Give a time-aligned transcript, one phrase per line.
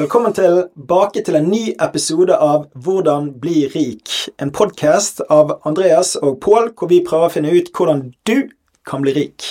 [0.00, 4.08] Velkommen tilbake til en ny episode av Hvordan bli rik.
[4.40, 8.48] En podkast av Andreas og Pål, hvor vi prøver å finne ut hvordan du
[8.88, 9.44] kan bli rik.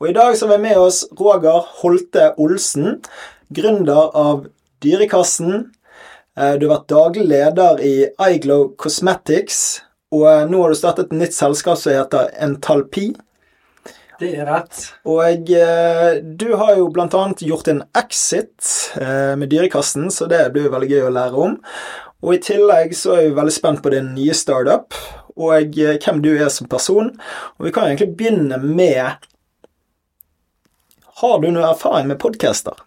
[0.00, 3.02] Og I dag så har vi med oss Roger Holte Olsen,
[3.52, 4.46] gründer av
[4.80, 5.66] Dyrekassen.
[6.38, 7.94] Eh, Du har vært daglig leder i
[8.30, 13.10] iGlow Cosmetics, og nå har du startet et nytt selskap som heter Entalpi.
[14.22, 14.84] Det er rett.
[15.10, 18.68] Og eh, du har jo annet gjort en exit
[19.00, 21.56] eh, med Dyrekassen, så det blir jo veldig gøy å lære om.
[22.22, 24.94] Og i tillegg så er vi veldig spent på din nye startup,
[25.34, 27.10] og eh, hvem du er som person.
[27.58, 29.26] Og vi kan egentlig begynne med
[31.22, 32.78] Har du noe erfaring med podcaster?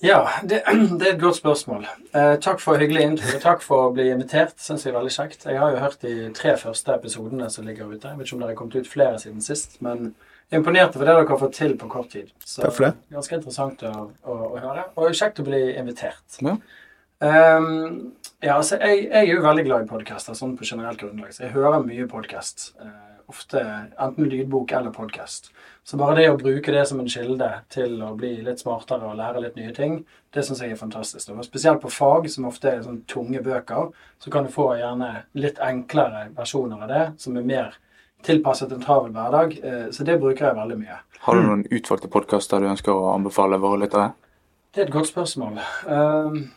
[0.00, 0.62] Ja, det,
[0.98, 1.84] det er et godt spørsmål.
[2.16, 3.36] Eh, takk for hyggelig intro.
[3.42, 4.56] Takk for å bli invitert.
[4.62, 5.44] Synes jeg er veldig kjekt.
[5.44, 8.08] Jeg har jo hørt de tre første episodene som ligger ute.
[8.08, 10.12] Jeg vet ikke om dere har kommet ut flere siden sist, men
[10.50, 12.32] jeg er imponert over det dere har fått til på kort tid.
[12.44, 12.94] Så Takk for det.
[13.12, 13.92] Ganske interessant å,
[14.24, 14.86] å, å høre.
[14.96, 16.40] Og kjekt å bli invitert.
[16.40, 16.56] Ja.
[17.20, 21.34] Um, ja, altså, jeg, jeg er jo veldig glad i podkaster sånn på generelt grunnlag.
[21.36, 22.70] Så jeg hører mye podkast.
[23.30, 23.60] ofte
[24.00, 25.52] enten lydbok eller podkast.
[25.84, 29.16] Så bare det å bruke det som en kilde til å bli litt smartere og
[29.18, 31.32] lære litt nye ting, det syns jeg er fantastisk.
[31.32, 35.24] Og spesielt på fag, som ofte er sånn tunge bøker, så kan du få gjerne
[35.34, 37.78] litt enklere versjoner av det, som er mer
[38.26, 39.58] tilpasset en travel hverdag.
[39.64, 41.00] Eh, Så det bruker jeg veldig mye.
[41.20, 44.12] Har du noen utvalgte podkaster du ønsker å anbefale våre lyttere?
[44.72, 45.58] Det er et godt spørsmål.
[45.86, 46.50] Um,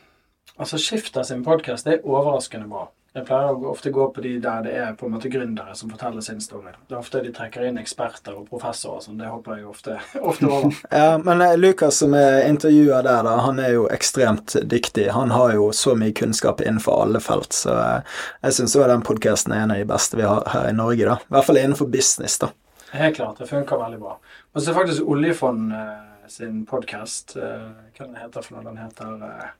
[0.58, 2.90] altså, Skifter sin podkast er overraskende bra.
[3.14, 5.92] Jeg pleier å ofte gå på de der det er på en måte gründere som
[5.92, 6.72] forteller sin story.
[6.89, 9.20] Det er ofte de trekker inn eksperter og professorer sånn.
[9.22, 10.00] Det hopper jeg ofte,
[10.31, 10.80] ofte over.
[11.03, 15.11] Ja, men eh, Lukas som er intervjua der, da, han er jo ekstremt dyktig.
[15.14, 19.53] Han har jo så mye kunnskap innenfor alle felt, så eh, jeg syns den podkasten
[19.53, 21.22] er en av de beste vi har her i Norge, da.
[21.22, 22.50] I hvert fall innenfor business, da.
[22.98, 23.38] Helt klart.
[23.38, 24.17] Det funker veldig bra.
[24.53, 25.98] Og så er faktisk Oljefond eh,
[26.33, 28.72] sin podkast Hva den heter for noe?
[28.72, 29.53] Den heter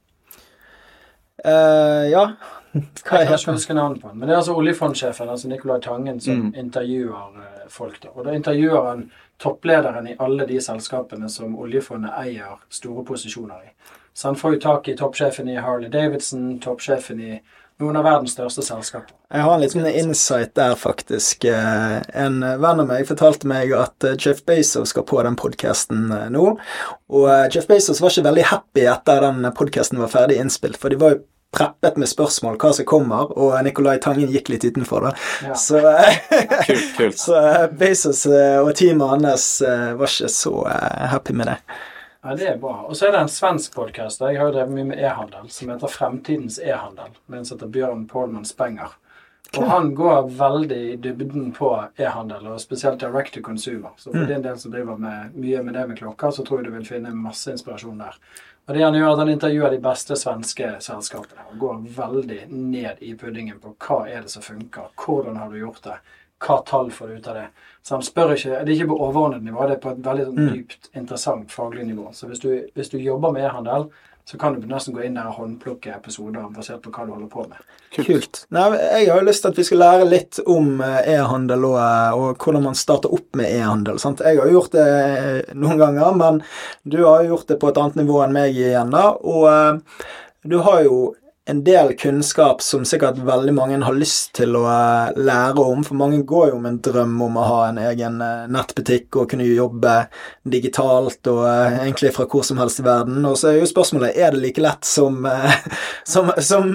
[1.44, 2.26] eh, Eh, ja,
[2.74, 4.20] hva Jeg kan ikke huske navnet på den.
[4.20, 6.54] Men det er altså oljefondsjefen, altså Nicolai Tangen, som Mm.
[6.56, 8.00] intervjuer eh, folk.
[8.02, 8.10] da.
[8.16, 13.74] Og da intervjuer han topplederen i alle de selskapene som oljefondet eier store posisjoner i.
[14.14, 17.42] Så han får jo tak i toppsjefen i Harley Davidson, toppsjefen i
[17.82, 19.14] noen av verdens største selskaper.
[19.34, 21.46] Jeg har en liten insight der, faktisk.
[21.46, 26.58] Eh, En venn av meg fortalte meg at Jeff Bezos skal på den podkasten nå.
[27.10, 30.96] Og Jeff Bezos var ikke veldig happy etter den podkasten var ferdig innspilt, for de
[31.02, 31.24] var jo
[31.54, 35.14] preppet med spørsmål hva som kommer, og Nicolai Tangen gikk litt utenfor, da.
[35.46, 35.56] Ja.
[35.58, 35.82] Så,
[36.68, 36.92] Kult.
[36.98, 37.20] kult.
[37.22, 40.56] så eh, Bezos eh, og teamet hans eh, var ikke så
[41.14, 41.58] happy med det.
[42.24, 42.86] Ja, det er bra.
[42.88, 44.22] Og så er det en svensk podkast.
[44.24, 47.12] Jeg har jo drevet mye med e-handel, som heter Fremtidens e-handel.
[47.28, 48.94] Med en som heter Bjørn Pålmann Spenger.
[49.58, 51.68] Og han går veldig i dybden på
[52.00, 53.92] e-handel, og spesielt direct to consumer.
[54.02, 56.72] Så for din del som driver med mye med det med klokker, så tror jeg
[56.72, 58.18] du vil finne masse inspirasjon der.
[58.64, 63.02] Og det han gjør, at han intervjuer de beste svenske selskapene og går veldig ned
[63.04, 65.98] i puddingen på hva er det som funker, hvordan har du gjort det,
[66.44, 67.46] hva tall får du ut av det.
[67.84, 70.26] Så han spør ikke, Det er ikke på overordnet nivå, det er på et veldig
[70.30, 72.08] sånn dypt, interessant faglig nivå.
[72.16, 73.90] Så hvis du, hvis du jobber med e-handel,
[74.26, 77.30] så kan du nesten gå inn der og håndplukke episoder basert på hva du holder
[77.32, 77.64] på med.
[77.94, 78.44] Kult.
[78.56, 81.76] Nei, jeg har jo lyst til at vi skal lære litt om eh, e-handel og,
[81.84, 84.00] eh, og hvordan man starter opp med e-handel.
[84.00, 86.40] Jeg har gjort det eh, noen ganger, men
[86.88, 89.12] du har jo gjort det på et annet nivå enn meg igjen, da.
[89.12, 89.84] Og
[90.48, 90.98] du har jo
[91.46, 96.00] en del kunnskap som sikkert veldig mange har lyst til å eh, lære om, for
[96.00, 99.50] mange går jo med en drøm om å ha en egen eh, nettbutikk og kunne
[99.50, 99.96] jobbe
[100.48, 103.20] digitalt og eh, egentlig fra hvor som helst i verden.
[103.28, 105.20] Og så er jo spørsmålet er det like lett som,
[106.14, 106.72] som, som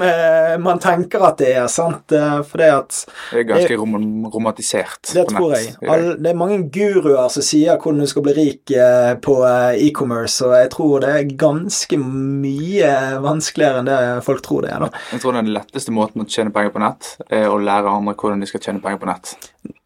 [0.60, 2.12] man tenker at det er, sant?
[2.12, 3.00] For det at
[3.32, 3.96] Det er ganske rom
[4.28, 5.64] romantisert det på tror nett.
[5.64, 5.74] jeg.
[5.80, 5.88] dag.
[5.94, 8.76] All, det er mange guruer som sier hvordan du skal bli rik
[9.24, 9.38] på
[9.80, 12.92] e-commerce, og jeg tror det er ganske mye
[13.24, 14.84] vanskeligere enn det folk tror det er.
[14.86, 15.02] da.
[15.12, 18.42] Jeg tror den letteste måten å tjene penger på nett, er å lære andre hvordan
[18.42, 19.34] de skal tjene penger på nett.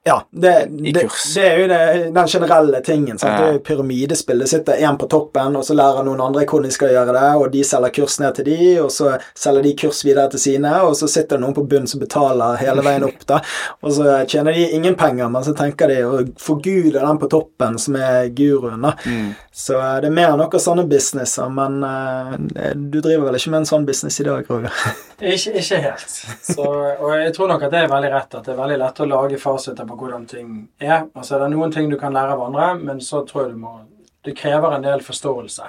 [0.04, 0.92] Ja, det, det,
[1.34, 3.18] det er jo det, den generelle tingen.
[3.18, 3.32] Sant?
[3.32, 3.38] Ja.
[3.38, 4.40] Det er jo pyramidespill.
[4.42, 7.28] Det sitter én på toppen, og så lærer noen andre hvordan de skal gjøre det,
[7.38, 10.72] og de selger kurs ned til de, og så selger de kurs videre til sine,
[10.82, 13.38] og så sitter det noen på bunn som betaler hele veien opp, da.
[13.82, 17.78] Og så tjener de ingen penger, men så tenker de å forgude den på toppen,
[17.78, 18.96] som er guruen, da.
[19.06, 19.32] Mm.
[19.54, 22.34] Så eh, det er mer enn noen sånne businesser, men uh,
[22.74, 24.72] du driver vel ikke med en sånn business i dag, Roger?
[25.22, 26.14] Ikke, ikke helt.
[26.42, 29.02] Så, og jeg tror nok at det er veldig rett, at det er veldig lett
[29.04, 30.50] å lage fasiter på hvordan ting
[30.80, 31.06] er.
[31.14, 33.62] Altså det er noen ting du kan lære av andre, men så tror jeg du
[33.64, 33.80] må
[34.22, 35.64] Det krever en del forståelse.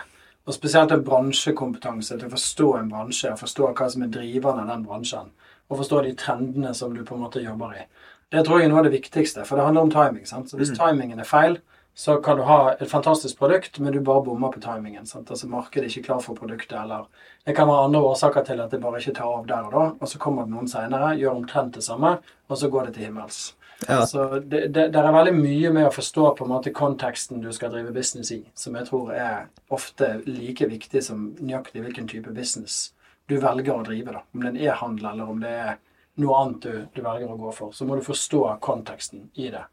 [0.45, 4.61] Og spesielt en bransjekompetanse til å forstå en bransje, og forstå hva som er driverne
[4.61, 5.31] av den bransjen.
[5.69, 7.87] Og forstå de trendene som du på en måte jobber i.
[8.29, 10.27] Det tror jeg er noe av det viktigste, for det handler om timing.
[10.29, 10.51] sant?
[10.51, 11.57] Så hvis timingen er feil,
[11.95, 15.05] så kan du ha et fantastisk produkt, men du bare bommer på timingen.
[15.05, 15.29] Sant?
[15.29, 17.05] Altså Markedet er ikke klar for produktet, eller
[17.45, 19.83] det kan være andre årsaker til at det bare ikke tar av der og da.
[19.99, 22.15] Og så kommer det noen seinere, gjør omtrent det samme,
[22.49, 23.53] og så går det til himmels.
[23.87, 24.05] Ja.
[24.09, 27.49] Så det, det, det er veldig mye med å forstå på en måte konteksten du
[27.55, 32.33] skal drive business i, som jeg tror er ofte like viktig som nøyaktig hvilken type
[32.35, 32.91] business
[33.27, 34.11] du velger å drive.
[34.11, 34.23] da.
[34.33, 35.77] Om det er en e-handel, eller om det er
[36.21, 37.71] noe annet du, du velger å gå for.
[37.73, 39.63] Så må du forstå konteksten i det.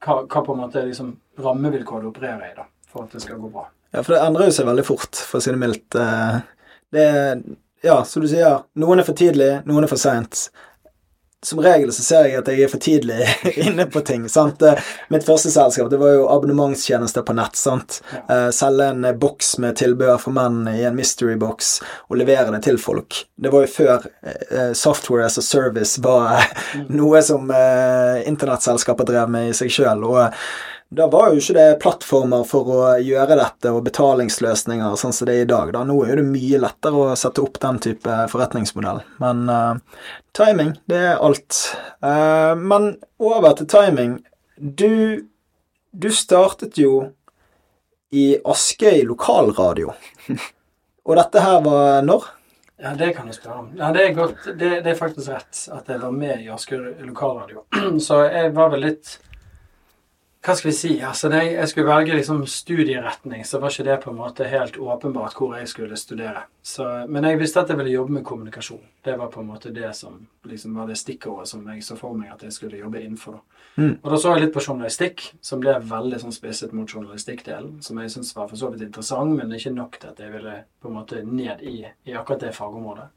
[0.00, 1.10] Hva, hva på en måte er liksom
[1.42, 3.66] rammevilkår du opererer i da, for at det skal gå bra.
[3.92, 5.98] Ja, for det endrer jo seg veldig fort, for å si det mildt.
[5.98, 6.38] Eh,
[6.94, 7.42] Det er
[7.82, 10.50] Ja, som du sier, noen er for tidlig, noen er for seint.
[11.42, 13.24] Som regel så ser jeg at jeg er for tidlig
[13.64, 14.26] inne på ting.
[14.28, 14.60] sant?
[14.60, 14.76] Eh,
[15.08, 17.56] Mitt første selskap det var jo abonnementstjenester på nett.
[17.56, 18.02] sant?
[18.12, 18.20] Ja.
[18.34, 21.78] Eh, Selge en eh, boks med tilbehør for menn i en mystery box
[22.10, 23.22] og levere det til folk.
[23.40, 24.04] Det var jo før
[24.76, 26.52] software as a service var eh,
[27.00, 27.48] noe som
[28.28, 30.04] internettselskaper drev med i seg sjøl.
[30.90, 35.36] Da var jo ikke det plattformer for å gjøre dette, og betalingsløsninger sånn som det
[35.36, 35.70] er i dag.
[35.76, 35.84] Da.
[35.86, 39.04] Nå er det mye lettere å sette opp den type forretningsmodell.
[39.22, 40.02] Men uh,
[40.34, 41.60] timing, det er alt.
[42.02, 44.18] Uh, men over til timing.
[44.58, 45.22] Du,
[45.94, 47.12] du startet jo
[48.10, 49.94] i Askøy lokalradio.
[51.06, 52.26] Og dette her var når?
[52.82, 53.72] Ja, det kan du spørre om.
[53.78, 54.36] Ja, det er.
[54.50, 57.68] Det, det er faktisk rett at jeg var med i Asker lokalradio.
[58.06, 59.20] Så jeg var vel litt
[60.40, 60.90] Hva skal vi si?
[61.04, 64.78] Altså, jeg, jeg skulle velge liksom studieretning, så var ikke det på en måte helt
[64.80, 66.46] åpenbart hvor jeg skulle studere.
[66.64, 68.80] Så, men jeg visste at jeg ville jobbe med kommunikasjon.
[69.04, 70.16] Det var på en måte det som
[70.48, 73.42] liksom var det stikkordet som jeg så for meg at jeg skulle jobbe innenfor.
[73.76, 73.98] Mm.
[74.00, 77.76] Og da så jeg litt på journalistikk, som ble veldig sånn spisset mot journalistikkdelen.
[77.84, 80.56] Som jeg syntes var for så vidt interessant, men ikke nok til at jeg ville
[80.80, 83.10] på en måte ned i, i akkurat det fagområdet.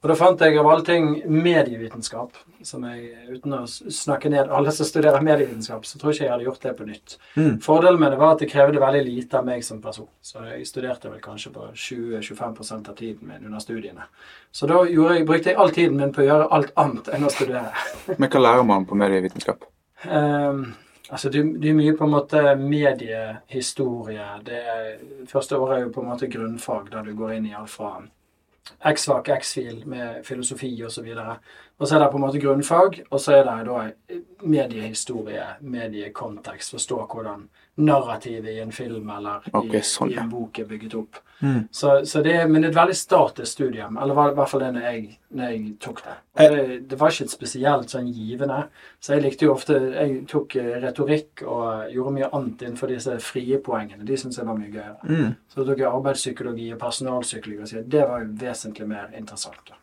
[0.00, 4.72] Og da fant jeg av alle ting medievitenskap, som jeg, uten å snakke ned alle
[4.72, 7.16] som studerer medievitenskap, så tror jeg ikke jeg hadde gjort det på nytt.
[7.34, 7.58] Mm.
[7.60, 10.08] Fordelen med det var at det krevde veldig lite av meg som person.
[10.24, 14.06] Så jeg studerte vel kanskje på 20-25% av tiden min under studiene.
[14.56, 17.32] Så da jeg, brukte jeg all tiden min på å gjøre alt annet enn å
[17.34, 17.74] studere.
[18.20, 19.66] Men hva lærer man på medievitenskap?
[20.06, 20.62] Um,
[21.10, 24.30] altså det, er mye på en måte mediehistorie.
[24.48, 24.64] Det
[25.28, 27.98] første året er jo på en måte grunnfag, der du går inn i alt fra
[28.80, 31.08] X-fag, X-fil med filosofi osv.
[31.78, 36.76] Og så er det på en måte grunnfag, og så er det da mediehistorie, mediekontekst,
[36.76, 37.48] forstå hvordan
[37.80, 40.22] narrativet i en film eller i, Ok, sånn, i ja.
[40.22, 41.18] en bok er bygget opp.
[41.40, 41.62] Mm.
[41.72, 44.60] Så, så det, er- men det er et veldig statisk studium, eller i hvert fall
[44.60, 45.04] det når jeg,
[45.38, 46.16] når jeg tok det.
[46.40, 46.78] Og det.
[46.90, 48.58] Det var ikke et spesielt sånn givende,
[49.00, 53.16] så jeg likte jo ofte Jeg tok eh, retorikk og gjorde mye annet innenfor disse
[53.24, 54.04] frie poengene.
[54.04, 54.98] De syntes jeg var mye gøyere.
[55.08, 55.34] Mm.
[55.48, 59.62] Så tok jeg arbeidspsykologi og personalpsykologi, og så det var jo vesentlig mer interessant.
[59.68, 59.78] da.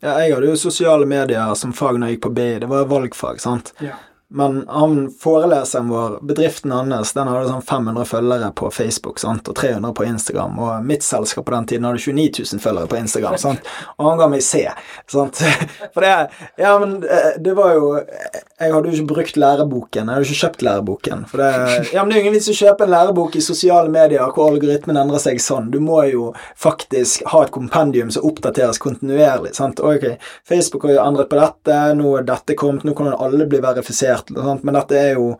[0.00, 2.46] Ja, jeg hadde jo sosiale medier som fag når jeg gikk på BI.
[2.62, 3.74] Det var valgfag, sant.
[3.84, 3.98] Ja.
[4.32, 9.48] Men han foreleseren vår, bedriften hans, den hadde sånn 500 følgere på Facebook sant?
[9.50, 10.58] og 300 på Instagram.
[10.62, 13.34] Og mitt selskap på den tiden hadde 29 000 følgere på Instagram.
[13.42, 13.66] Sant?
[13.98, 14.62] Og han ga meg C.
[15.10, 15.42] Sant?
[15.94, 16.12] For det
[16.60, 20.06] Ja, men eh, det var jo Jeg hadde jo ikke brukt læreboken.
[20.06, 21.26] Jeg hadde jo ikke kjøpt læreboken.
[21.30, 21.50] For det
[21.94, 24.52] Ja, men det er jo ingen vits å kjøpe en lærebok i sosiale medier hvor
[24.52, 25.72] algoritmen endrer seg sånn.
[25.74, 26.30] Du må jo
[26.60, 29.56] faktisk ha et kompendium som oppdateres kontinuerlig.
[29.58, 29.82] Sant?
[29.82, 30.06] Ok,
[30.46, 34.19] Facebook har jo endret på dette, nå er dette kommet, nå kan alle bli verifisert,
[34.28, 34.64] sant?
[34.64, 35.32] men dette er jo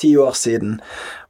[0.00, 0.80] ti år siden.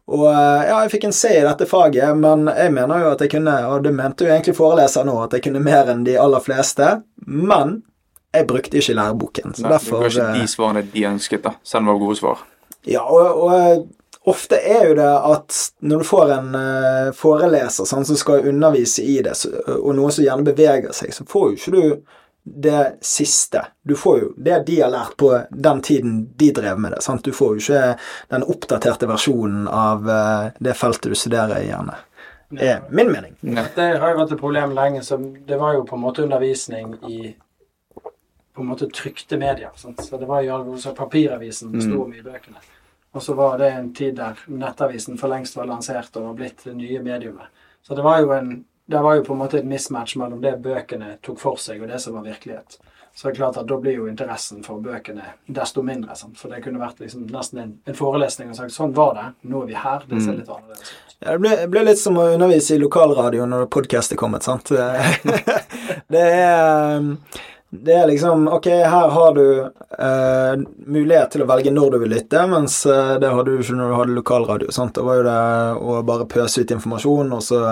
[0.06, 3.24] Og eh, ja, jeg fikk en C i dette faget, men jeg mener jo at
[3.24, 6.18] jeg kunne, og det mente jo egentlig foreleser nå, at jeg kunne mer enn de
[6.20, 6.90] aller fleste,
[7.24, 7.78] men
[8.34, 9.54] jeg brukte ikke læreboken.
[9.56, 12.02] Så Nei, derfor var eh, ikke de svarene de ønsket, da, selv om det var
[12.06, 12.42] gode svar.
[12.84, 18.04] ja, og, og ofte er jo det at når du får en eh, foreleser sånn,
[18.08, 19.36] som skal undervise i det,
[19.78, 23.66] og noen som gjerne beveger seg, så får jo ikke du det siste.
[23.82, 27.02] Du får jo det de har lært på den tiden de drev med det.
[27.02, 27.24] Sant?
[27.24, 27.84] Du får jo ikke
[28.28, 31.96] den oppdaterte versjonen av eh, det feltet du studerer i, gjerne.
[32.54, 33.32] Det er min mening.
[33.40, 33.64] Ja.
[33.74, 35.02] Det har jo vært et problem lenge.
[35.02, 37.34] så Det var jo på en måte undervisning i
[38.54, 39.72] på en måte trykte medier.
[39.74, 40.04] Sant?
[40.04, 42.60] Så det var jo også papiravisen det sto om i bøkene.
[43.14, 46.62] Og så var det en tid der nettavisen for lengst var lansert og var blitt
[46.66, 47.50] det nye mediumet.
[47.82, 50.58] Så det var jo en det var jo på en måte et mismatch mellom det
[50.64, 52.76] bøkene tok for seg, og det som var virkelighet.
[53.14, 56.16] Så det er klart at da blir jo interessen for bøkene desto mindre.
[56.18, 56.34] Sant?
[56.40, 59.62] For det kunne vært liksom nesten en, en forelesning og sagt sånn var det, nå
[59.62, 60.06] er vi her.
[60.10, 61.14] Det ser litt annerledes ut.
[61.20, 64.74] Ja, det ble, ble litt som å undervise i lokalradio når podkast er kommet, sant.
[66.14, 67.06] det er
[67.82, 70.54] det er liksom Ok, her har du eh,
[70.86, 73.92] mulighet til å velge når du vil lytte, mens eh, det hadde du ikke når
[73.92, 74.74] du hadde lokalradio.
[74.74, 74.94] sant?
[74.96, 75.38] Da var jo det
[75.80, 77.62] å bare pøse ut informasjon, og så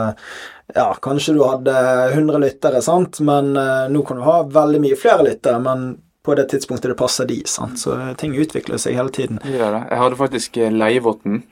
[0.73, 1.75] Ja, kanskje du hadde
[2.15, 5.93] 100 lyttere, sant, men eh, nå kan du ha veldig mye flere lyttere, men
[6.23, 7.81] på det tidspunktet det passer de, sant.
[7.83, 9.41] Så ting utvikler seg hele tiden.
[9.45, 9.83] Ja, det.
[9.91, 11.43] Jeg hadde faktisk eh, Leievotten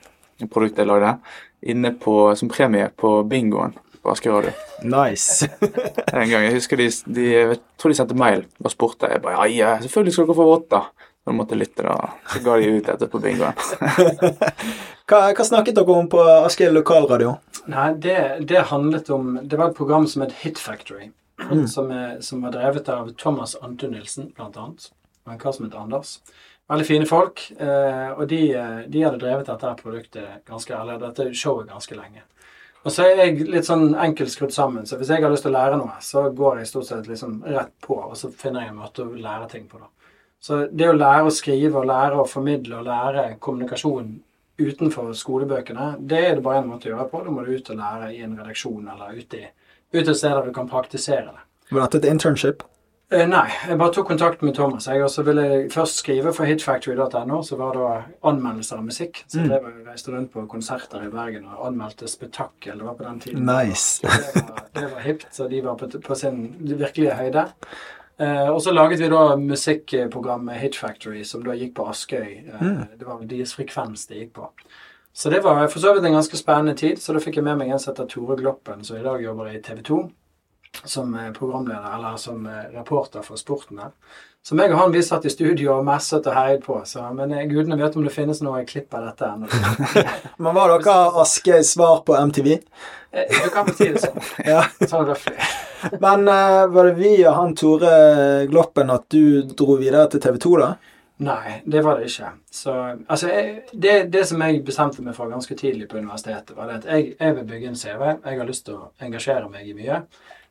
[0.49, 1.15] produktet jeg lagde,
[1.61, 4.51] inne på, som premie på bingoen på Asker Radio.
[4.83, 5.47] Nice.
[6.13, 9.09] En gang, Jeg husker de, de jeg tror de sendte mail og spurte.
[9.11, 10.89] Jeg bare, ja, ja, selvfølgelig skal dere få votter.
[11.21, 11.95] Da måtte jeg lytte, da.
[12.33, 13.57] Så ga de ut etterpå bingoen.
[15.11, 17.33] Hva, hva snakket dere om på Asker lokalradio?
[17.69, 21.11] Nei, det, det handlet om Det var et program som het Hit Factory.
[21.67, 24.87] Som, er, som var drevet av Thomas Anton Nilsen, blant annet.
[25.25, 26.19] Og en kar som het Anders.
[26.71, 27.41] Veldig fine folk.
[27.59, 32.23] Eh, og de, eh, de hadde drevet dette produktet ganske, eller dette showet ganske lenge.
[32.81, 35.53] Og så er jeg litt sånn enkelt skrudd sammen, så hvis jeg har lyst til
[35.53, 38.73] å lære noe, så går jeg stort sett liksom rett på, og så finner jeg
[38.73, 39.91] en måte å lære ting på, da.
[40.41, 44.15] Så det å lære å skrive og lære å formidle og lære kommunikasjon
[44.61, 47.21] utenfor skolebøkene, det er det bare én måte å gjøre på.
[47.25, 50.33] Da må du ut og lære i en redaksjon eller ute, i, ute et sted
[50.33, 51.43] der du kan praktisere det.
[51.69, 52.65] Var dette et internship?
[53.11, 54.85] Eh, nei, jeg bare tok kontakt med Thomas.
[54.87, 57.87] Jeg også ville først skrive for hitfactory.no, så var det
[58.29, 59.23] anmeldelser av musikk.
[59.27, 62.77] Så jeg var- reiste rundt på konserter i Bergen og anmeldte spetakkel.
[62.77, 63.45] Det var på den tiden.
[63.45, 63.99] Nice.
[64.01, 67.45] Det var, det var hipt, så de var på, på sin virkelige høyde.
[68.19, 72.47] Eh, og så laget vi da musikkprogrammet Hitfactory, som da gikk på Askøy.
[72.47, 74.47] Eh, Det var deres frekvens det gikk på.
[75.13, 76.95] Så det var for så vidt en ganske spennende tid.
[76.97, 79.51] Så da fikk jeg med meg en som heter Tore Gloppen, som i dag jobber
[79.51, 79.99] i TV 2
[80.83, 83.91] som eh, programleder, eller som eh, reporter for Sporten her.
[84.43, 86.79] Så jeg og han vi satt i studio og messet og heiet på.
[86.89, 89.49] Så, men eh, gudene vet om det finnes noe klipp av dette ennå.
[90.41, 92.55] Men var dere Askøys svar på MTV?
[93.11, 94.17] Du kan få si det sånn.
[94.53, 94.63] Ja.
[94.87, 95.37] Sånn røftlig.
[96.03, 97.91] Men uh, var det vi og han Tore
[98.49, 100.71] Gloppen at du dro videre til TV 2, da?
[101.21, 102.31] Nei, det var det ikke.
[102.49, 102.73] Så,
[103.05, 106.79] altså, jeg, det, det som jeg bestemte meg for ganske tidlig på universitetet, var det
[106.79, 108.05] at jeg, jeg vil bygge en CV.
[108.25, 109.99] Jeg har lyst til å engasjere meg i mye.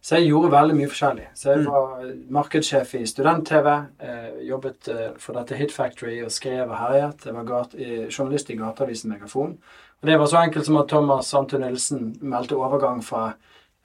[0.00, 1.26] Så jeg gjorde veldig mye forskjellig.
[1.36, 3.68] Så jeg var markedssjef i student-TV.
[4.00, 7.26] Eh, jobbet eh, for dette Hit Factory og skrev og herjet.
[7.28, 9.58] Jeg var eh, journalist i gateavisen Megafon.
[10.00, 13.34] Og det var så enkelt som at Thomas Anton Nilsen meldte overgang fra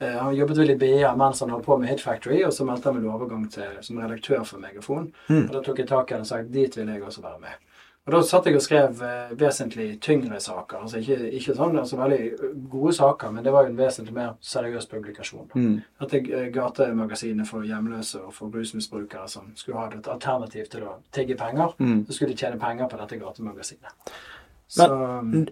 [0.00, 2.64] eh, Han jobbet vel i BA mens han holdt på med Hit Factory, og så
[2.64, 5.10] meldte han vel overgang til, som redaktør for Megafon.
[5.28, 7.65] Og da tok jeg tak i det og sa dit vil jeg også være med.
[8.06, 10.84] Og da satt jeg og skrev eh, vesentlig tyngre saker.
[10.84, 14.36] Altså ikke, ikke sånn altså veldig gode saker, men det var jo en vesentlig mer
[14.46, 15.48] seriøs publikasjon.
[15.58, 15.72] Mm.
[16.12, 20.96] Jeg eh, gatemagasinet for hjemløse og for rusmisbrukere som skulle ha et alternativ til å
[21.10, 22.04] tigge penger, Mm.
[22.06, 24.14] så skulle de tjene penger på dette gatemagasinet.
[24.68, 24.86] Så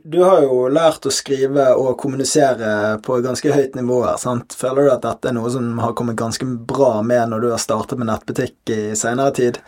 [0.04, 4.56] Du har jo lært å skrive og kommunisere på ganske høyt nivå her, sant?
[4.58, 7.62] Føler du at dette er noe som har kommet ganske bra med når du har
[7.62, 9.60] startet med nettbutikk i senere tid?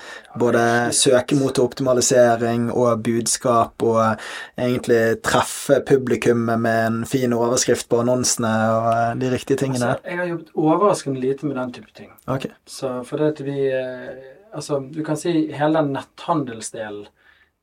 [0.42, 4.18] Både søkemotoroptimalisering og budskap, og
[4.58, 9.94] egentlig treffe publikummet med en fin overskrift på annonsene og de riktige tingene?
[9.94, 12.10] altså, jeg har jobbet overraskende lite med den type ting.
[12.26, 12.50] Okay.
[12.66, 17.08] Så fordi at vi eh, Altså, du kan si hele den netthandelsdelen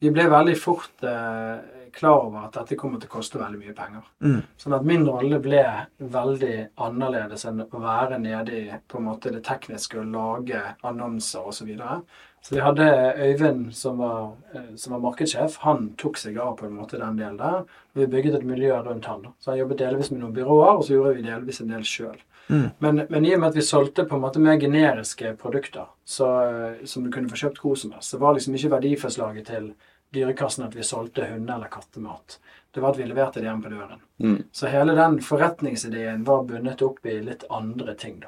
[0.04, 1.60] Vi ble veldig fort eh,
[1.96, 4.04] klar over at dette kommer til å koste veldig mye penger.
[4.26, 4.42] Mm.
[4.60, 5.64] Sånn at min rolle ble
[6.12, 11.48] veldig annerledes enn å være nede i på en måte det tekniske og lage annonser
[11.48, 11.62] osv.
[11.62, 12.02] Så, videre.
[12.44, 12.90] så vi hadde
[13.30, 15.62] Øyvind som var, eh, som var markedssjef.
[15.64, 17.64] Han tok seg av på en måte den delen der.
[17.96, 19.24] Vi bygget et miljø rundt han.
[19.24, 19.34] da.
[19.40, 22.20] Så han jobbet delvis med noen byråer, og så gjorde vi delvis en del sjøl.
[22.50, 22.70] Mm.
[22.84, 26.30] Men, men i og med at vi solgte på en måte mer generiske produkter, så,
[26.44, 29.74] eh, som du kunne få kjøpt hvor som helst, så var liksom ikke verdiforslaget til
[30.14, 32.38] Dyrekassen at vi solgte hunde- eller kattemat.
[32.74, 34.00] Det var at vi leverte det hjem på døren.
[34.22, 34.44] Mm.
[34.52, 38.28] Så hele den forretningsideen var bundet opp i litt andre ting, da.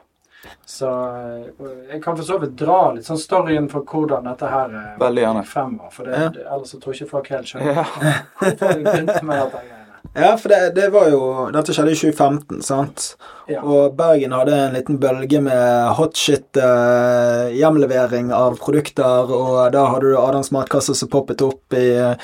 [0.66, 1.46] Så eh,
[1.92, 5.24] jeg kan for så vidt dra litt sånn storyen for hvordan dette her eh, Veldig
[5.24, 5.44] gjerne.
[5.50, 5.90] fremover.
[5.96, 6.28] For det, Ja.
[6.54, 7.86] ellers så tror jeg ikke folk helt skjønner Ja.
[8.38, 9.64] hvorfor jeg begynte med dette.
[10.16, 13.10] Ja, for det, det var jo Dette skjedde i 2015, sant?
[13.52, 13.60] Ja.
[13.62, 20.14] Og Bergen hadde en liten bølge med hotshit eh, hjemlevering av produkter, og da hadde
[20.14, 22.16] du Adams matkasse som poppet opp i eh,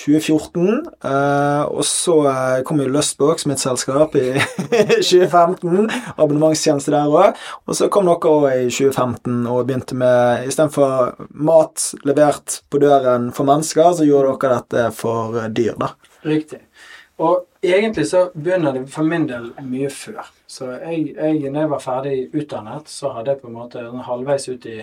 [0.00, 0.78] 2014.
[1.04, 4.32] eh, og så eh, kom jo Lustbox, mitt selskap, i
[5.02, 5.90] 2015.
[6.16, 7.36] Abonnementstjeneste der òg.
[7.68, 13.28] Og så kom dere òg i 2015 og begynte med Istedenfor mat levert på døren
[13.36, 15.92] for mennesker, så gjorde dere dette for eh, dyr, da.
[16.22, 16.62] Riktig.
[17.18, 20.24] Og egentlig så begynner det for min del mye før.
[20.46, 24.48] Så jeg, jeg når jeg var ferdig utdannet, så hadde jeg på en måte halvveis
[24.48, 24.80] ut i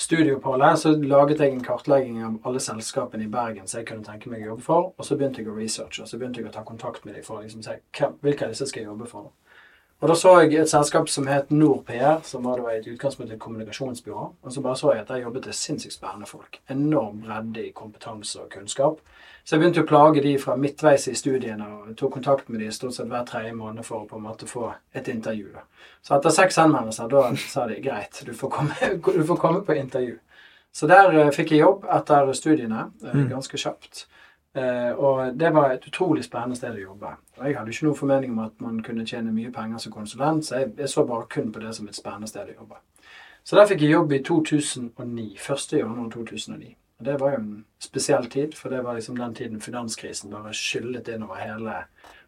[0.00, 4.30] studieoppholdet, så laget jeg en kartlegging av alle selskapene i Bergen som jeg kunne tenke
[4.32, 6.54] meg å jobbe for, og så begynte jeg å researche, og så begynte jeg å
[6.54, 7.76] ta kontakt med dem for å liksom se
[8.22, 9.28] hvilke av disse skal jeg jobbe for.
[10.00, 13.40] Og da så jeg et selskap som het NorPR, som var da et utgangspunkt et
[13.40, 14.28] kommunikasjonsbyrå.
[14.42, 16.56] Og så bare så jeg at der jobbet det sinnssykt spennende folk.
[16.72, 19.02] Enorm bredde i kompetanse og kunnskap.
[19.44, 22.70] Så jeg begynte å plage de fra midtveis i studiene og tok kontakt med de
[22.72, 25.52] stort sett hver tredje måned for å på en måte få et intervju.
[26.00, 29.76] Så etter seks henvendelser da sa de greit, du får komme, du får komme på
[29.76, 30.16] intervju.
[30.72, 34.06] Så der eh, fikk jeg jobb etter studiene, eh, ganske kjapt.
[34.54, 37.12] Eh, og det var et utrolig spennende sted å jobbe.
[37.38, 40.46] Og jeg hadde ikke noen formening om at man kunne tjene mye penger som konsulent,
[40.46, 42.80] så jeg, jeg så bare kun på det som et spennende sted å jobbe.
[43.46, 45.28] Så der fikk jeg jobb i 2009.
[45.38, 45.76] 1.
[45.78, 46.74] januar 2009.
[47.00, 50.52] Og det var jo en spesiell tid, for det var liksom den tiden finanskrisen bare
[50.52, 51.76] skyllet innover hele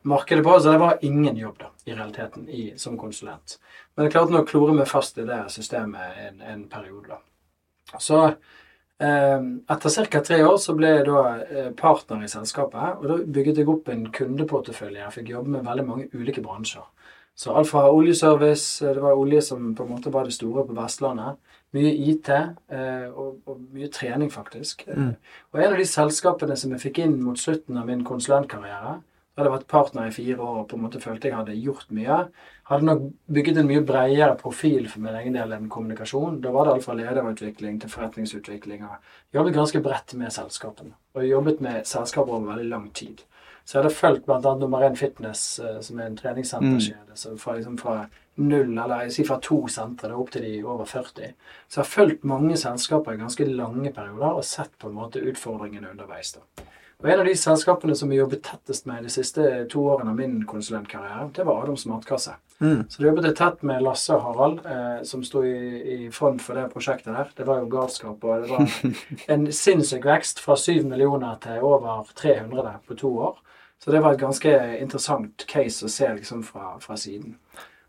[0.08, 0.54] markedet på.
[0.60, 3.58] Så det var ingen jobb, da, i realiteten, i, som konsulent.
[3.94, 7.98] Men jeg klarte nå å klore meg fast i det systemet en, en periode, da.
[8.00, 8.22] Så
[9.02, 10.20] etter ca.
[10.22, 13.88] tre år så ble jeg da eh, partner i selskapet, og da bygget jeg opp
[13.90, 15.00] en kundeportefølje.
[15.00, 16.84] Jeg fikk jobbe med veldig mange ulike bransjer.
[17.34, 20.66] Så alt fra oljeservice, eh, det var olje som på en måte var det store
[20.68, 21.40] på Vestlandet,
[21.72, 24.84] mye IT eh, og, og, mye trening, faktisk.
[24.86, 25.14] Mm.
[25.52, 28.98] Og en av de selskapene som jeg fikk inn mot slutten av min konsulentkarriere,
[29.36, 31.92] hadde jeg vært partner i fire år og på en måte følte jeg hadde gjort
[31.96, 32.18] mye,
[32.68, 36.40] hadde nok bygget en mye bredere profil for min egen del enn kommunikasjon.
[36.44, 38.84] Da var det alt fra lederutvikling til forretningsutvikling.
[38.84, 40.92] og Jobbet ganske bredt med selskapene.
[41.16, 43.24] Og jobbet med selskaper over veldig lang tid.
[43.64, 44.54] Så jeg hadde fulgt bl.a.
[44.58, 47.14] Nummer én Fitness, eh, som er en treningssenterkjede.
[47.14, 47.38] Mm.
[47.38, 47.96] Fra, liksom fra
[48.42, 51.32] null, eller jeg sier fra to sentre opp til de over 40.
[51.68, 55.22] Så jeg har fulgt mange selskaper i ganske lange perioder og sett på en måte
[55.22, 56.34] utfordringene underveis.
[56.36, 56.66] da.
[57.02, 60.18] Og En av de selskapene som vi jobbet tettest med de siste to årene av
[60.20, 62.36] min konsulentkarriere, det var Adams Matkasse.
[62.62, 62.84] Mm.
[62.88, 66.44] Så da jobbet jeg tett med Lasse og Harald, eh, som sto i, i, front
[66.44, 67.32] for det prosjektet der.
[67.34, 68.92] Det var jo galskap, og det var
[69.34, 73.42] en sinnssyk vekst fra 7 millioner til over 300 på to år.
[73.82, 77.34] Så det var et ganske interessant case å se liksom fra, fra siden.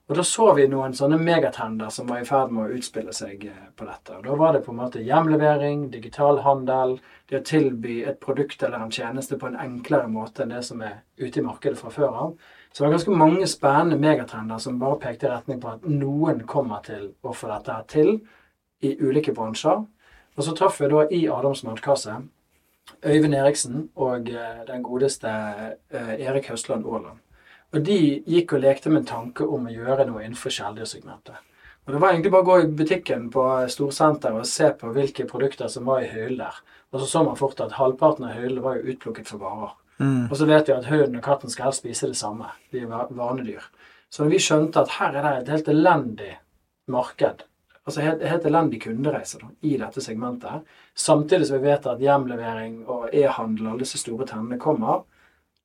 [0.10, 3.46] Og da så vi noen sånne megatrender som var i ferd med å utspille seg
[3.48, 4.18] eh, på dette.
[4.18, 6.98] Og da var det på en måte hjemlevering, digital handel,
[7.32, 10.84] det å tilby et produkt eller en tjeneste på en enklere måte enn det som
[10.84, 12.36] er ute i markedet fra før av.
[12.68, 16.44] Så det var ganske mange spennende megatrender som bare pekte i retning på at noen
[16.52, 18.16] kommer til å få dette her til
[18.84, 19.86] i ulike bransjer.
[20.36, 22.20] Og så traff vi da i Adams matkasse
[23.08, 27.23] Øyvind Eriksen og eh, den godeste eh, Erik Høstland Aaland.
[27.74, 27.98] Og de
[28.30, 31.40] gikk og lekte med en tanke om å gjøre noe innenfor kjæledyrsegmentet.
[31.84, 35.26] Og det var egentlig bare å gå i butikken på Storsenteret og se på hvilke
[35.28, 36.60] produkter som var i hyllen der.
[36.94, 39.74] Og så så man fort at halvparten av hyllene var jo utplukket for varer.
[39.98, 40.30] Mm.
[40.30, 42.54] Og så vet vi at hunden og katten skal helst spise det samme.
[42.72, 43.66] De er vanedyr.
[44.14, 46.32] Så vi skjønte at her er det et helt elendig
[46.94, 47.44] marked,
[47.84, 52.84] altså helt, helt elendig kundereise da, i dette segmentet, samtidig som vi vet at hjemlevering
[52.86, 55.02] og e-handel og disse store trendene kommer,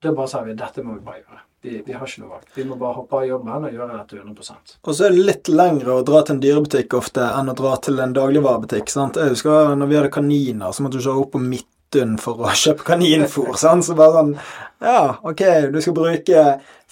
[0.02, 1.42] da bare sa vi at dette må vi bare gjøre.
[1.60, 2.50] Vi, vi, har ikke noe valg.
[2.54, 5.48] Vi må bare hoppe av jobben og gjøre dette 100 Og så er det litt
[5.50, 8.92] lengre å dra til en dyrebutikk ofte enn å dra til en dagligvarebutikk.
[8.92, 9.18] sant?
[9.18, 12.54] Jeg husker når vi hadde kaniner, så måtte du kjøre opp på Midtun for å
[12.62, 13.56] kjøpe kaninfôr.
[13.58, 13.88] sant?
[13.88, 14.34] Så bare sånn
[14.78, 15.42] Ja, ok,
[15.74, 16.44] du skal bruke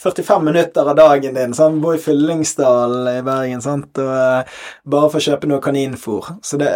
[0.02, 1.54] 45 minutter av dagen din.
[1.54, 1.78] sant?
[1.84, 3.92] Bor i Fyllingsdal i Bergen sant?
[4.02, 6.34] Og, uh, bare for å kjøpe noe kaninfôr.
[6.42, 6.74] Så det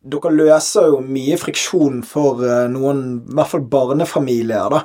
[0.00, 4.80] dere løser jo mye friksjon for uh, noen, i hvert fall barnefamilier, da.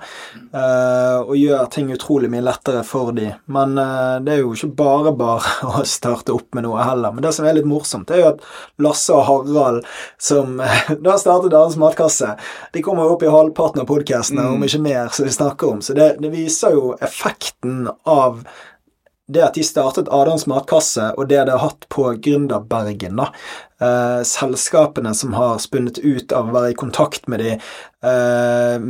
[0.51, 3.37] Uh, og gjør ting utrolig mye lettere for dem.
[3.47, 7.15] Men uh, det er jo ikke bare bare å starte opp med noe heller.
[7.15, 8.43] Men det som er litt morsomt, er jo at
[8.83, 9.87] Lasse og Harald,
[10.19, 10.59] som
[11.07, 12.35] da startet Deres matkasse,
[12.75, 14.55] de kommer jo opp i halvparten av podkastene, mm.
[14.57, 15.83] om ikke mer, som vi snakker om.
[15.85, 18.43] Så det, det viser jo effekten av
[19.27, 23.31] det at de startet Adams matkasse, og det de har hatt på Gründerbergen, da.
[23.81, 27.49] Eh, selskapene som har spunnet ut av å være i kontakt med de,
[28.07, 28.85] eh,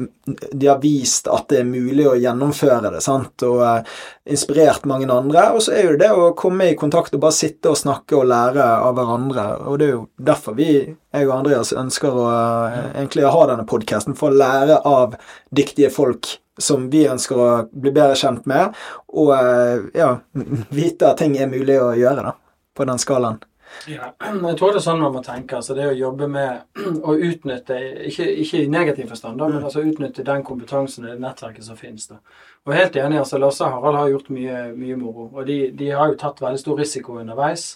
[0.51, 3.95] de har vist at det er mulig å gjennomføre det, sant, og eh,
[4.29, 5.47] inspirert mange andre.
[5.57, 8.29] Og så er jo det å komme i kontakt og bare sitte og snakke og
[8.29, 9.47] lære av hverandre.
[9.65, 13.65] Og det er jo derfor vi, jeg og Andreas, ønsker å eh, egentlig ha denne
[13.65, 15.17] podkasten, for å lære av
[15.49, 18.77] dyktige folk som vi ønsker å bli bedre kjent med,
[19.17, 20.13] og eh, ja,
[20.77, 22.37] vite at ting er mulig å gjøre, da,
[22.77, 23.41] på den skalaen.
[23.89, 25.59] Ja, jeg tror det er sånn man må tenke.
[25.59, 27.77] altså Det å jobbe med å utnytte,
[28.09, 29.67] ikke, ikke i negativ forstand, da, men mm.
[29.69, 32.07] altså utnytte den kompetansen og det nettverket som finnes.
[32.11, 32.19] da.
[32.65, 35.29] Og helt enig, altså Lasse og Harald har gjort mye, mye moro.
[35.33, 37.75] Og de, de, har jo tatt veldig stor risiko underveis.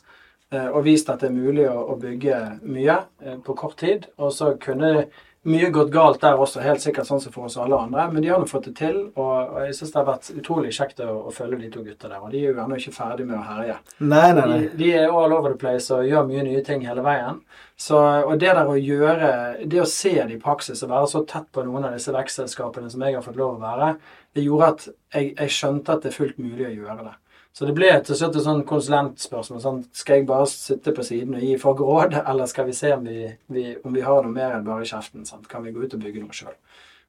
[0.50, 4.10] Eh, og vist at det er mulig å, å bygge mye eh, på kort tid.
[4.18, 5.10] Og så kunne
[5.48, 8.10] mye gått galt der også, helt sikkert sånn som for oss alle andre.
[8.12, 10.74] Men de har nå fått det til, og, og jeg syns det har vært utrolig
[10.76, 12.20] kjekt å, å, følge de to gutta der.
[12.20, 13.78] Og de er jo ennå ikke ferdig med å herje.
[14.02, 14.60] Nei, nei, nei.
[14.66, 17.40] De, de, er all over the place og gjør mye nye ting hele veien.
[17.80, 19.30] Så, og det der å gjøre
[19.72, 22.92] Det å se det i praksis og være så tett på noen av disse vekstselskapene
[22.92, 23.94] som jeg har fått lov å være,
[24.36, 27.16] det gjorde at jeg, jeg skjønte at det er fullt mulig å gjøre det.
[27.54, 29.62] Så det ble til slutt et sånn konsulentspørsmål.
[29.64, 32.94] Sånn, skal jeg bare sitte på siden og gi folk råd, eller skal vi se
[32.96, 35.26] om vi, vi, om vi har noe mer enn bare kjeften?
[35.28, 35.50] Sant?
[35.52, 36.56] Kan vi gå ut og bygge noe sjøl?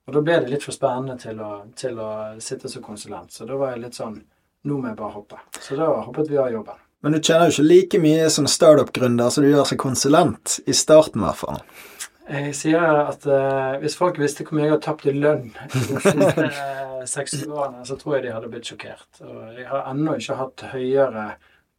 [0.08, 2.10] Og da ble det litt for spennende til å, til å,
[2.42, 3.30] sitte som konsulent.
[3.30, 4.20] Så da var jeg litt sånn
[4.68, 5.38] Nå må jeg bare hoppe.
[5.56, 6.76] Så da hoppet vi av jobben.
[7.00, 10.74] Men du tjener jo ikke like mye som startup-gründer som du gjør som konsulent, i
[10.76, 11.62] starten i hvert fall.
[12.30, 15.80] Jeg sier at uh, hvis folk visste hvor mye jeg har tapt i lønn de
[15.82, 19.08] siste eh, seks-syv årene, så tror jeg de hadde blitt sjokkert.
[19.24, 21.26] Og jeg har ennå ikke hatt høyere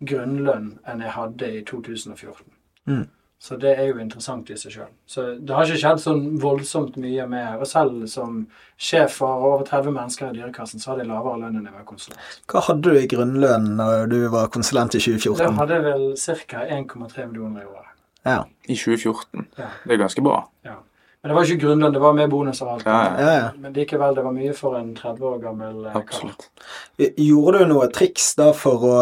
[0.02, 2.48] grunnlønn enn jeg hadde i 2014.
[2.90, 3.06] Mm.
[3.42, 4.90] Så det er jo interessant i seg sjøl.
[5.10, 8.44] Så det har ikke skjedd sånn voldsomt mye med Og selv som
[8.78, 11.88] sjef for over 30 mennesker i Dyrekassen, så hadde jeg lavere lønn enn jeg var
[11.88, 12.36] konsulent.
[12.52, 15.58] Hva hadde du i grunnlønn når du var konsulent i Da 2014?
[15.58, 16.06] hadde jeg vel
[16.54, 16.68] ca.
[16.78, 17.91] 1,3 millioner i året.
[18.28, 18.46] Ja.
[18.68, 19.48] I 2014.
[19.58, 19.70] Ja.
[19.86, 20.40] Det er ganske bra.
[20.68, 20.78] Ja.
[21.22, 22.86] Men det var ikke grunnlønn, det var med bonus og alt.
[22.90, 23.50] Ja, ja.
[23.62, 26.48] Men likevel, det var mye for en 30 år gammel Absolutt.
[26.48, 26.64] kar.
[26.98, 27.20] Absolutt.
[27.22, 28.96] Gjorde du noe triks da for å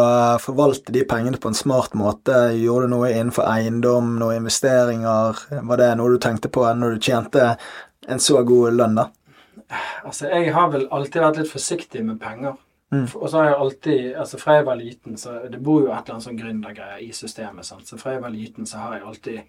[0.43, 2.41] forvalte de pengene på en smart måte?
[2.59, 5.39] Gjorde du noe innenfor eiendom, noen investeringer?
[5.71, 7.53] Var det noe du tenkte på når du tjente
[8.11, 9.07] en så god lønn, da?
[10.03, 12.59] Altså, jeg har vel alltid vært litt forsiktig med penger.
[12.91, 13.05] Mm.
[13.15, 15.99] Og så har jeg alltid, altså Fra jeg var liten, så det bor jo et
[15.99, 17.65] eller annet sånn gründergreie i systemet.
[17.65, 17.87] sant?
[17.87, 19.41] Så fra jeg var liten, så har jeg alltid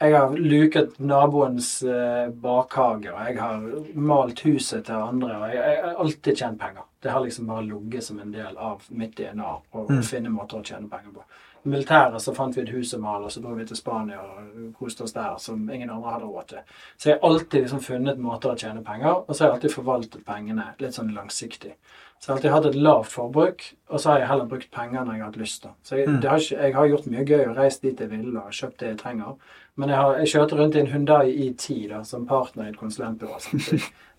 [0.00, 3.60] Jeg har luket naboens eh, bakhage, og jeg har
[3.94, 6.82] malt huset til andre, og jeg, har alltid tjent penger.
[7.02, 10.02] Det har liksom bare ligget som en del av mitt DNA å Mm.
[10.02, 11.22] finne måter å tjene penger på.
[11.64, 14.18] I militæret så fant vi et hus å male, og så dro vi til Spania
[14.20, 16.58] og koste oss der, som ingen andre hadde råd til.
[16.98, 19.70] Så jeg har alltid liksom funnet måter å tjene penger, og så har jeg alltid
[19.76, 21.74] forvaltet pengene litt sånn langsiktig.
[22.22, 25.02] Så jeg har alltid hatt et lavt forbruk, og så har jeg heller brukt penger
[25.02, 25.62] når jeg har hatt lyst.
[25.64, 25.70] da.
[25.82, 26.20] Så jeg, Mm.
[26.20, 28.78] det har ikke, jeg har gjort mye gøy og reist dit jeg ville og kjøpt
[28.78, 29.34] det jeg trenger.
[29.76, 32.76] Men jeg, har, jeg kjørte rundt i en Hyundai i10 da, som partner i et
[32.76, 33.38] konsulentbyrå.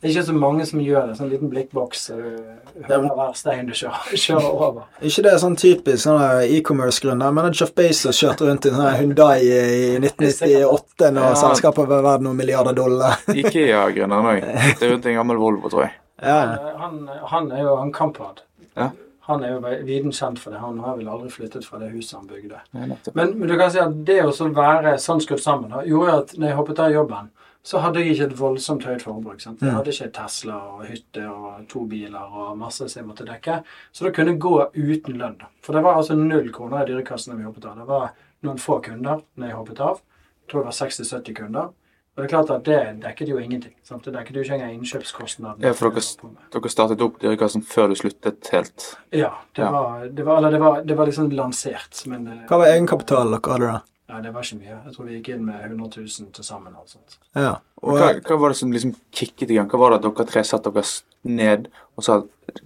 [0.02, 1.16] Det er ikke så mange som gjør det.
[1.20, 4.84] Sånn liten blikkboks så du hører hver stein du kjører, kjører over.
[5.02, 8.98] ikke det sånn typisk sånn e-commerce-grunner, Men at Jeff Bezos kjørte rundt i en sånn
[9.00, 11.34] Hundai i 1998 når Ja.
[11.36, 13.16] selskapet var verdt noen milliarder dollar.
[13.32, 14.42] Ikea-grunner òg.
[14.80, 15.94] Det er jo en gammel Volvo, tror jeg.
[16.24, 16.74] Ja.
[16.80, 18.42] Han, han er jo en kamprad.
[18.76, 18.90] Ja.
[19.28, 20.60] Han er jo viden kjent for det.
[20.60, 22.60] Han har vel aldri flyttet fra det huset han bygde.
[22.76, 22.98] Ja.
[23.14, 26.34] Men, men du kan si at det å være sånn skrudd sammen da, gjorde at
[26.38, 27.30] når jeg hoppet av jobben,
[27.64, 29.40] så hadde jeg ikke et voldsomt høyt forbruk.
[29.40, 29.62] sant?
[29.62, 29.76] Jeg Mm.
[29.78, 33.62] hadde ikke Tesla og hytte og to biler og masse som jeg måtte dekke.
[33.94, 35.38] Så det kunne gå uten lønn.
[35.64, 37.78] For det var altså null kroner i dyrekassen da vi hoppet av.
[37.78, 38.10] Det var
[38.44, 40.02] noen få kunder når jeg hoppet av.
[40.44, 41.70] Jeg tror det var 60-70 kunder.
[42.14, 43.74] Og det er klart at det dekket jo ingenting.
[43.84, 44.04] sant?
[44.06, 45.66] Det dekket jo ikke engang innkjøpskostnadene.
[45.66, 48.86] Ja, for dere, dere startet opp Dyrekassen før du sluttet helt.
[49.12, 49.72] Ja, det Ja.
[49.72, 53.34] var, det var, eller det var, det var liksom lansert, men eh, Hva var egenkapitalen
[53.34, 53.82] dere hadde da?
[54.14, 54.78] ja, det var ikke mye.
[54.86, 56.76] Jeg tror vi gikk inn med 100 000 til sammen.
[56.76, 57.18] og sånt.
[57.36, 57.56] Ja.
[57.82, 59.68] Og, Hva, hva var det som liksom kicket i gang?
[59.74, 60.86] Hva var det at dere tre satte dere
[61.24, 62.62] ned og sa at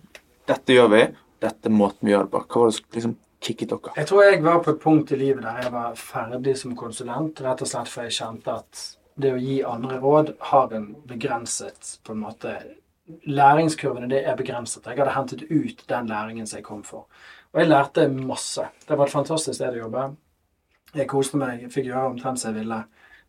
[0.48, 1.06] dette gjør vi,
[1.40, 2.44] dette måten vi gjør det på?
[2.52, 3.96] Hva var det som liksom kicket dere?
[3.96, 7.40] Jeg tror jeg var på et punkt i livet der jeg var ferdig som konsulent,
[7.48, 8.84] rett og slett for jeg kjente at
[9.18, 12.60] det å gi andre råd har en begrenset på en måte
[13.08, 14.84] Læringskurvene det er begrenset.
[14.84, 17.06] Jeg hadde hentet ut den læringen som jeg kom for.
[17.54, 18.66] Og jeg lærte masse.
[18.84, 20.02] Det var et fantastisk sted å jobbe.
[20.92, 22.82] Jeg koste meg, jeg fikk gjøre omtrent som jeg ville.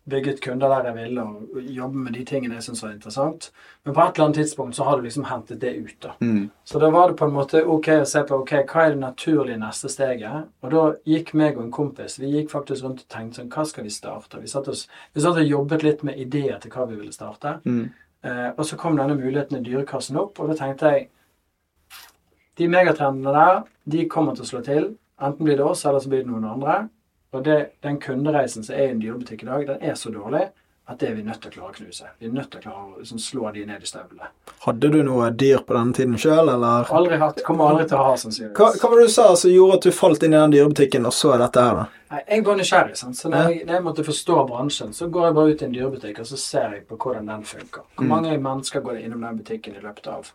[0.08, 3.50] Bygget kunder der jeg ville, og jobbe med de tingene jeg syntes var interessant.
[3.84, 5.96] Men på et eller annet tidspunkt så har du liksom hentet det ut.
[6.02, 6.14] da.
[6.20, 6.50] Mm.
[6.64, 9.02] Så da var det på en måte ok å se på ok, hva er det
[9.02, 10.48] naturlige neste steget.
[10.62, 13.66] Og da gikk meg og en kompis vi gikk faktisk rundt og tenkte sånn, hva
[13.68, 14.40] skal vi starte?
[14.40, 17.58] Vi satt, oss, vi satt og jobbet litt med ideer til hva vi ville starte.
[17.64, 17.88] Mm.
[18.24, 21.08] Eh, og så kom denne muligheten i Dyrekassen opp, og da tenkte jeg
[22.58, 24.88] de megatrendene der, de kommer til å slå til.
[25.22, 26.78] Enten blir det oss, eller så blir det noen andre.
[27.32, 30.46] Og det, den kundereisen som er i en dyrebutikk i dag, den er så dårlig
[30.88, 32.06] at det er vi nødt til å klare å knuse.
[32.18, 34.30] Vi er nødt til å klare å liksom, slå de ned i støvlene.
[34.64, 36.88] hadde du noe dyr på denne tiden sjøl, eller?
[36.96, 38.56] Aldri hatt, kommer aldri til å ha, sannsynligvis.
[38.56, 41.04] Hva, hva var det du sa som gjorde at du falt inn i den dyrebutikken
[41.04, 41.84] og så dette her, da?
[42.14, 42.96] Nei, jeg var nysgjerrig.
[42.96, 43.18] Sant?
[43.20, 45.76] Så når jeg, når jeg måtte forstå bransjen, så går jeg bare ut i en
[45.76, 47.84] dyrebutikk og så ser jeg på hvordan den funker.
[47.92, 48.08] Hvor Mm.
[48.14, 50.32] mange mennesker går det innom den butikken i løpet av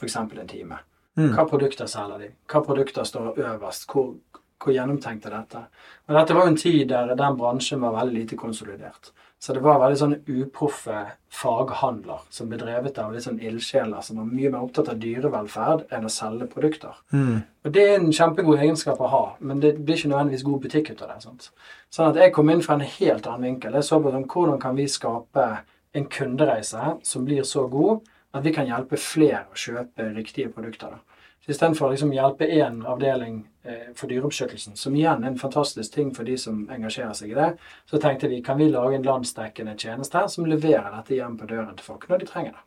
[0.00, 0.16] f.eks.
[0.16, 0.78] en time?
[1.18, 1.34] Mm.
[1.36, 2.30] Hva produkter selger de?
[2.48, 3.84] Hva produkter står øverst?
[3.92, 4.14] Hvor,
[4.58, 5.62] hvor gjennomtenkt er dette?
[6.06, 9.12] Men dette var jo en tid der den bransjen var veldig lite konsolidert.
[9.38, 14.18] Så det var veldig sånn uproffe faghandler som ble drevet av litt sånn ildsjeler som
[14.18, 16.96] var mye mer opptatt av dyrevelferd enn å selge produkter.
[17.14, 17.44] Mm.
[17.62, 20.90] Og Det er en kjempegod egenskap å ha, men det blir ikke nødvendigvis god butikk
[20.90, 21.20] ut av det.
[21.22, 21.50] Sant?
[21.94, 23.78] Sånn at jeg kom inn fra en helt annen vinkel.
[23.78, 25.46] Jeg så på sånn, hvordan kan vi skape
[25.94, 30.98] en kundereise som blir så god at vi kan hjelpe flere å kjøpe riktige produkter.
[30.98, 31.17] da.
[31.48, 35.94] Så Istedenfor å liksom hjelpe én avdeling eh, for dyrebeskyttelsen, som igjen er en fantastisk
[35.94, 37.46] ting for de som engasjerer seg i det,
[37.88, 41.72] så tenkte vi kan vi lage en landsdekkende tjeneste som leverer dette hjem på døren
[41.78, 42.66] til folk når de trenger det.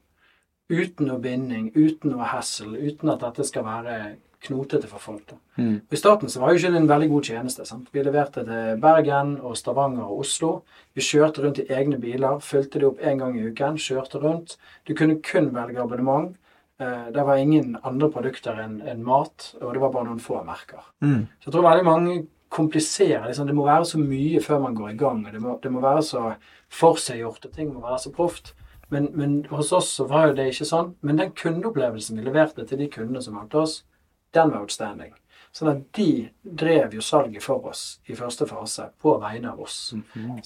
[0.71, 3.99] Uten noe binding, uten noe hassle, uten at dette skal være
[4.47, 5.37] knotete for folk.
[5.61, 5.77] Mm.
[5.85, 7.69] I starten så var jo ikke det en veldig god tjeneste.
[7.69, 7.93] sant?
[7.93, 10.53] Vi leverte til Bergen og Stavanger og Oslo.
[10.97, 14.57] Vi kjørte rundt i egne biler, fylte de opp én gang i uken, kjørte rundt.
[14.89, 16.33] Du kunne kun velge abonnement.
[16.81, 20.41] Eh, Det var ingen andre produkter enn en mat, og det var bare noen få
[20.45, 20.81] merker.
[21.01, 21.27] Mm.
[21.39, 22.15] Så jeg tror veldig mange
[22.49, 25.25] kompliserer liksom, Det må være så mye før man går i gang.
[25.25, 26.35] og Det må, det må være så
[26.69, 28.53] forseggjort, og ting må være så proft.
[28.89, 30.95] Men, men hos oss så var jo det ikke sånn.
[31.01, 33.83] Men den kundeopplevelsen vi leverte til de kundene som valgte oss,
[34.33, 35.13] den var outstanding.
[35.51, 39.93] Sånn at de drev jo salget for oss i første fase på vegne av oss.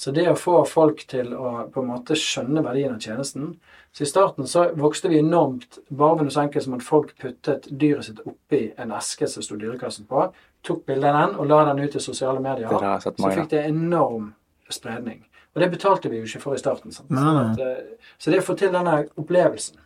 [0.02, 3.52] Så det å få folk til å på en måte skjønne verdien av tjenesten
[3.94, 7.14] Så i starten så vokste vi enormt bare ved noe så enkelt som at folk
[7.22, 10.26] puttet dyret sitt oppi en eske som sto dyrekassen på,
[10.66, 12.68] tok bilde av den og la den ut i sosiale medier.
[12.68, 14.34] Det har Så fikk det enorm
[14.70, 15.24] spredning.
[15.56, 16.92] Og det betalte vi jo ikke for i starten.
[16.92, 17.14] Sant?
[17.14, 19.80] Så, at, eh, så det å få til denne opplevelsen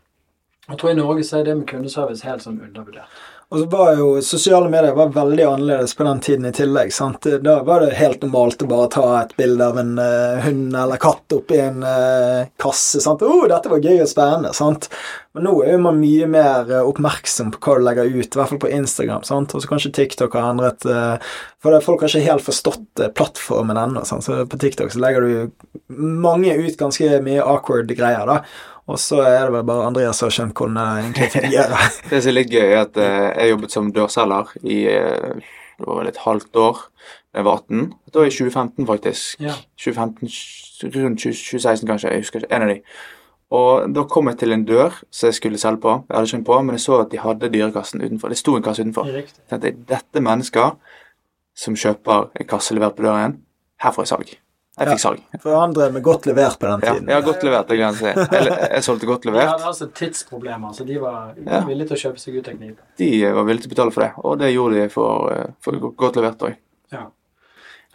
[0.70, 3.20] Jeg tror i Norge så er det med kundeservice helt sånn undervurdert.
[3.50, 6.92] Og så var jo Sosiale medier var veldig annerledes på den tiden i tillegg.
[6.94, 7.26] sant?
[7.42, 11.02] Da var det helt normalt å bare ta et bilde av en uh, hund eller
[11.02, 13.02] katt oppi en uh, kasse.
[13.02, 13.26] sant?
[13.26, 14.54] 'Å, dette var gøy og spennende'.
[14.54, 14.86] sant?
[15.34, 18.38] Men nå er jo man mye mer eh, oppmerksom på hva du legger ut, i
[18.38, 19.26] hvert fall på Instagram.
[19.26, 19.54] sant?
[19.54, 21.18] Og så kanskje TikTok har endret uh,
[21.62, 24.06] For folk har ikke helt forstått plattformen ennå.
[24.06, 28.44] Så på TikTok så legger du mange ut ganske mye awkward greier, da.
[28.90, 31.90] Og så er det vel bare Andreas som har skjønt hvordan det egentlig fungerer.
[32.10, 35.50] Det som er litt gøy, er at eh, jeg jobbet som dørselger i eh,
[35.80, 36.82] det var vel et halvt år
[37.30, 37.86] da jeg var 18.
[38.10, 39.40] Det var i 2015, faktisk.
[39.40, 39.54] Ja.
[39.78, 40.30] 2015,
[40.96, 42.10] Rundt 2016, kanskje.
[42.10, 42.56] Jeg husker ikke.
[42.56, 42.78] En av de.
[43.52, 45.96] Og da kom jeg til en dør som jeg skulle selge på.
[46.10, 48.32] Jeg hadde ikke på, men jeg så at de hadde dyrekassen utenfor.
[48.32, 49.10] Det sto en kasse utenfor.
[49.14, 49.42] Riktig.
[49.52, 50.76] Jeg tenkte dette er mennesker
[51.58, 53.40] som kjøper en kasse levert på døren.
[53.84, 54.38] Her får jeg salg.
[54.80, 55.20] Jeg fikk salg.
[55.44, 57.08] For han drev med godt levert på den Ja, tiden.
[57.12, 58.38] jeg har godt levert, det glemte jeg å si.
[58.40, 59.46] Eller, Jeg solgte godt levert.
[59.46, 61.62] De hadde altså tidsproblemer, så de var Ja.
[61.68, 62.78] villige til å kjøpe seg ut av kniven.
[62.98, 65.72] De var villige til å betale for det, og det gjorde de for, eh, for
[65.92, 66.56] godt levert òg.
[66.92, 67.06] Ja.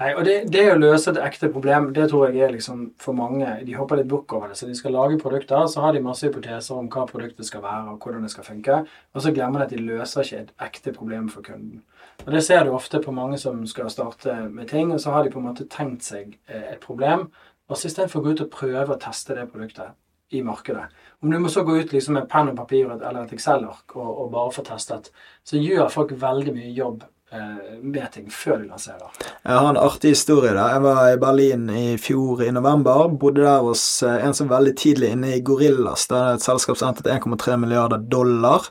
[0.00, 3.14] Nei, og det, det å løse et ekte problem, det tror jeg er liksom for
[3.14, 4.56] mange De hopper litt bukk over det.
[4.58, 7.92] Så de skal lage produkter, så har de masse hypoteser om hva produktet skal være,
[7.92, 8.80] og hvordan det skal funke,
[9.14, 11.82] og så glemmer de at de løser ikke et ekte problem for kunden.
[12.24, 15.24] Og det ser du ofte på mange som skal starte med ting, og så har
[15.24, 17.28] de på en måte tenkt seg eh, et problem,
[17.68, 19.96] og så istedenfor å gå ut og prøve å teste det produktet
[20.34, 20.84] i markedet.
[21.22, 24.08] Om du må så gå ut liksom med penn og papir eller et Excel-ark og,
[24.08, 25.10] og bare få testet,
[25.46, 29.14] så gjør folk veldig mye jobb eh, med ting før de lanserer.
[29.44, 30.74] Jeg har en artig historie der.
[30.76, 33.06] Jeg var i Berlin i fjor i november.
[33.20, 36.08] Bodde der hos eh, en som veldig tidlig inne i Gorillas.
[36.10, 38.68] Det er et selskap som hentet 1,3 milliarder dollar.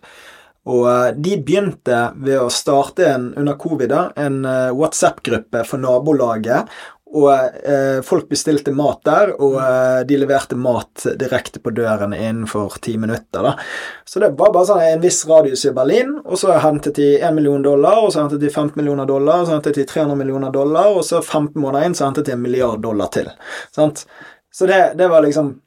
[0.69, 6.71] Og eh, de begynte ved å starte en, under covid en eh, WhatsApp-gruppe for nabolaget.
[7.13, 9.59] Og eh, folk bestilte mat der, og
[10.09, 13.45] de leverte mat direkte på døren innenfor ti minutter.
[13.45, 13.51] da.
[14.01, 17.37] Så det var bare sånn en viss radius i Berlin, og så hentet de 1
[17.37, 20.55] million dollar, og så hentet de 15 millioner dollar, og så hentet de 300 millioner
[20.55, 23.29] dollar, og så 15 måneder inn så hentet de en milliard dollar til.
[23.75, 24.07] Sant?
[24.49, 25.59] Så det, det var liksom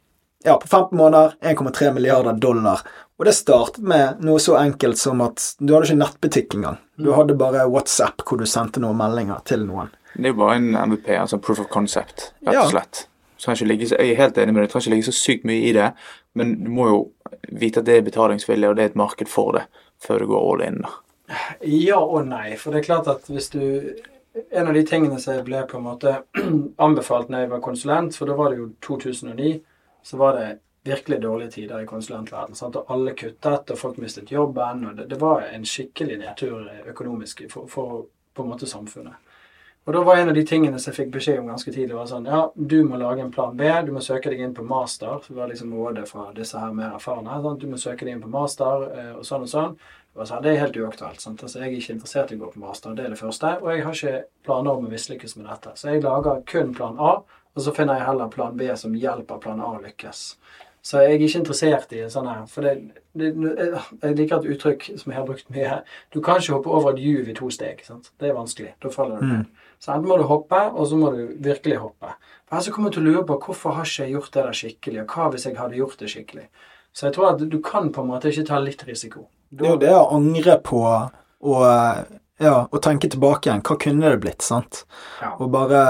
[0.47, 2.83] Ja, på 15 måneder 1,3 milliarder dollar.
[3.17, 6.81] Og det startet med noe så enkelt som at du hadde ikke nettbutikk engang.
[7.01, 9.89] Du hadde bare WhatsApp hvor du sendte noen meldinger til noen.
[10.17, 13.07] Det er jo bare en MVP, altså proof of concept, rett og slett.
[13.41, 15.65] Så ligge, jeg er helt enig med deg, det trenger ikke ligge så sykt mye
[15.69, 15.91] i det,
[16.37, 17.01] men du må jo
[17.53, 19.67] vite at det er betalingsvillig, og det er et marked for det,
[20.03, 20.79] før du går all in.
[20.85, 20.95] da.
[21.67, 22.55] Ja og nei.
[22.61, 23.63] For det er klart at hvis du
[24.53, 26.11] En av de tingene som jeg ble på en måte
[26.87, 29.55] anbefalt når jeg var konsulent, for da var det jo 2009,
[30.05, 30.49] så var det
[30.87, 32.59] virkelig dårlige tider i konsulentverdenen.
[32.59, 32.77] Sant?
[32.77, 34.87] Og alle kuttet, og folk mistet jobben.
[34.87, 39.23] og Det, det var en skikkelig nedtur økonomisk for, for på en måte samfunnet.
[39.87, 42.09] Og da var en av de tingene som jeg fikk beskjed om ganske tidlig, var
[42.11, 43.69] sånn Ja, du må lage en plan B.
[43.87, 45.21] Du må søke deg inn på master.
[45.23, 47.37] Det var liksom rådet fra disse her mer erfarne.
[47.45, 47.61] Sant?
[47.63, 49.77] Du må søke deg inn på master, eh, og sånn og sånn.
[49.79, 51.23] Det var sånn, det er helt uaktuelt.
[51.23, 51.45] Sant?
[51.47, 53.53] Altså, jeg er ikke interessert i å gå på master, det er det første.
[53.63, 55.77] Og jeg har ikke planer om å mislykkes med dette.
[55.79, 57.13] Så jeg lager kun plan A,
[57.55, 60.25] og så finner jeg heller plan B som hjelper plan A å lykkes.
[60.87, 62.75] Så jeg er ikke interessert i en sånn her For det,
[63.19, 65.65] det, jeg liker et uttrykk som jeg har brukt mye.
[65.67, 65.97] her.
[66.15, 67.83] Du kan ikke hoppe over et juv i to steg.
[67.83, 68.13] Sant?
[68.21, 68.77] Det er vanskelig.
[68.83, 69.65] Da faller du ned.
[69.83, 72.13] Så enten må du hoppe, og så må du virkelig hoppe.
[72.47, 74.45] For her så kommer du til å lure på hvorfor har ikke jeg gjort det
[74.47, 76.47] der skikkelig, og hva hvis jeg hadde gjort det skikkelig.
[76.97, 79.27] Så jeg tror at du kan på en måte ikke ta litt risiko.
[79.51, 81.67] Det er jo det å angre på og,
[82.41, 83.65] ja, å tenke tilbake igjen.
[83.67, 84.47] Hva kunne det blitt?
[84.47, 84.85] sant?
[85.21, 85.35] Ja.
[85.37, 85.83] Og bare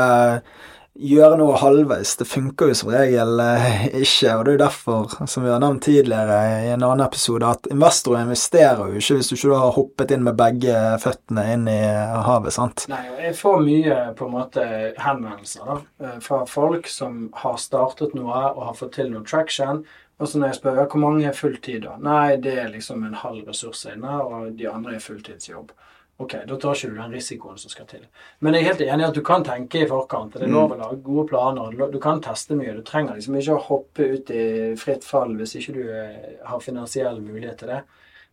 [0.99, 2.15] gjøre noe halvveis.
[2.21, 4.33] Det funker jo som regel eh, ikke.
[4.37, 7.69] Og det er jo derfor, som vi har nevnt tidligere i en annen episode, at
[7.73, 11.81] investorer investerer jo ikke hvis du ikke har hoppet inn med begge føttene inn i
[12.29, 12.55] havet.
[12.57, 12.87] sant?
[12.93, 14.67] Nei, jeg får mye på en måte
[15.03, 19.85] henvendelser da, eh, fra folk som har startet noe og har fått til noe traction.
[20.17, 21.99] Og så når jeg spør hvor mange er fulltid, da?
[22.01, 25.75] Nei, det er liksom en halv ressurs inne, og de andre er fulltidsjobb.
[26.19, 28.07] Ok, da tar ikke du den risikoen som skal til.
[28.41, 30.33] Men jeg er helt enig i at du kan tenke i forkant.
[30.33, 31.91] Det er lov å lage gode planer.
[31.93, 32.73] du kan teste mye.
[32.75, 36.61] Du trenger liksom ikke å hoppe ut i fritt fall hvis ikke du eh, har
[36.65, 37.83] finansiell mulighet til det.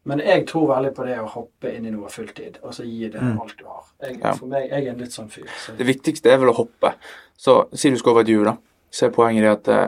[0.06, 3.10] Men jeg tror veldig på det å hoppe inn i noe fulltid, og så gi
[3.10, 3.40] det Mm.
[3.42, 3.84] alt du har.
[4.02, 4.34] Jeg, Ja.
[4.34, 5.48] For meg, jeg er en litt sånn fyr.
[5.66, 5.76] Så.
[5.78, 6.94] Det viktigste er vel å hoppe.
[7.38, 8.58] Så si du skal over et hjul, da.
[8.92, 9.88] Så er poenget det at eh,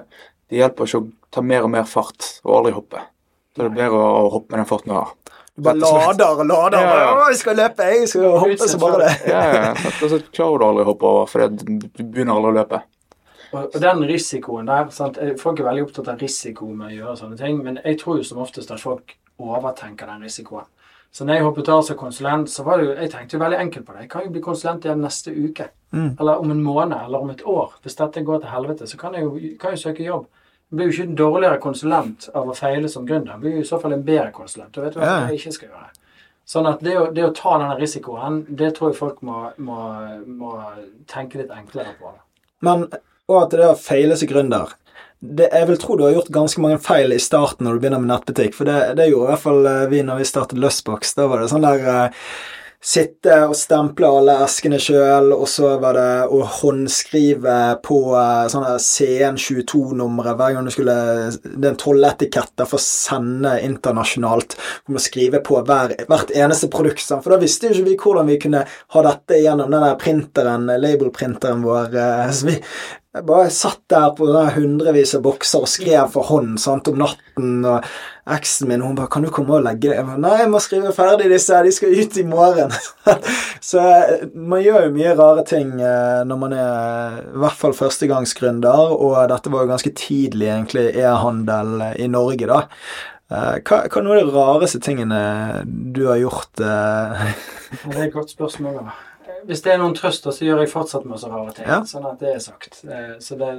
[0.50, 3.02] det hjelper ikke å ta mer og mer fart og aldri hoppe.
[3.56, 5.14] Da er det bedre å hoppe med den farten du har.
[5.56, 6.82] Du bare lader og lader.
[6.84, 7.12] Ja, ja.
[7.16, 9.14] Å, jeg skal løpe, jeg skal hoppe, så bare det.
[9.32, 9.94] Ja, ja, ja.
[10.02, 12.82] Så klarer du aldri å hoppe over, for du begynner aldri å løpe.
[13.54, 15.18] Og, og den risikoen der sant?
[15.22, 18.20] eh, Folk er veldig opptatt av risiko med å gjøre sånne ting, men jeg tror
[18.20, 20.68] jo som oftest at folk overtenker den risikoen.
[21.16, 23.60] Så når jeg hoppet av som konsulent, så var det jo Jeg tenkte jo veldig
[23.64, 24.02] enkelt på det.
[24.04, 25.70] Jeg kan jo bli konsulent igjen neste uke.
[25.96, 26.10] Mm.
[26.20, 27.78] Eller om en måned, eller om et år.
[27.86, 30.26] Hvis dette går til helvete, så kan jeg jo, kan jeg søke jobb.
[30.76, 33.36] Blir jo ikke en dårligere konsulent av å feile som gründer.
[33.38, 34.78] Jeg blir jo i så fall en bedre konsulent.
[34.78, 35.28] Og vet du hva Ja.
[35.30, 35.90] jeg ikke skal gjøre?
[36.46, 39.78] Sånn at det å, det å ta denne risikoen, det tror jeg folk må, må,
[40.28, 40.52] må
[41.10, 42.12] tenke litt enklere på.
[42.62, 42.88] Men
[43.28, 44.74] og at det å feile som gründer
[45.26, 48.04] det, Jeg vil tro du har gjort ganske mange feil i starten når du begynner
[48.04, 48.54] med nettbutikk.
[48.54, 51.16] For det, det gjorde i hvert fall eh, vi når vi startet Lustbox.
[51.18, 52.28] Da var det sånn der eh,
[52.86, 58.76] Sitte og stemple alle eskene sjøl, og så var det å håndskrive på eh, sånne
[58.78, 60.94] CN22-numre hver gang du skulle
[61.34, 64.54] Det er en tolletikett for å sende internasjonalt.
[64.86, 67.10] Du må skrive på hver, hvert eneste produkt.
[67.10, 70.70] For da visste jo ikke vi hvordan vi kunne ha dette gjennom den der printeren,
[70.86, 71.90] label-printeren vår.
[71.98, 72.60] eh, Så vi
[73.16, 77.64] jeg bare satt der på hundrevis av bokser og skrev for hånd sant, om natten.
[77.64, 77.86] og
[78.28, 80.60] Eksen min hun bare 'Kan du komme og legge det?' Jeg bare, 'Nei, jeg må
[80.60, 81.64] skrive ferdig disse.
[81.64, 82.72] De skal ut i morgen.'
[83.62, 87.74] Så eh, man gjør jo mye rare ting eh, når man er i hvert fall
[87.74, 92.68] førstegangsgründer, og dette var jo ganske tidlig egentlig e-handel i Norge, da.
[93.32, 96.60] Eh, Hva, hva er noen av de rareste tingene du har gjort?
[96.60, 97.34] eh?
[97.86, 98.74] Det er et godt spørsmål.
[98.86, 99.15] da.
[99.46, 101.68] Hvis det er noen trøster, så gjør jeg fortsatt masse rare ting.
[101.70, 101.82] Ja.
[101.88, 102.82] Sånn at det er sagt.
[102.84, 103.52] Eh, Så det,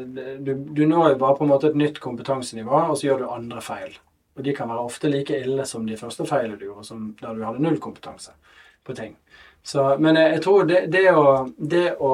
[0.45, 3.29] du, du når jo bare på en måte et nytt kompetansenivå, og så gjør du
[3.31, 3.97] andre feil.
[4.37, 7.33] Og de kan være ofte like ille som de første feilene du gjorde, som da
[7.33, 8.35] du hadde null kompetanse
[8.85, 9.15] på ting.
[9.67, 12.11] Så, men jeg, jeg tror det, det, å, det å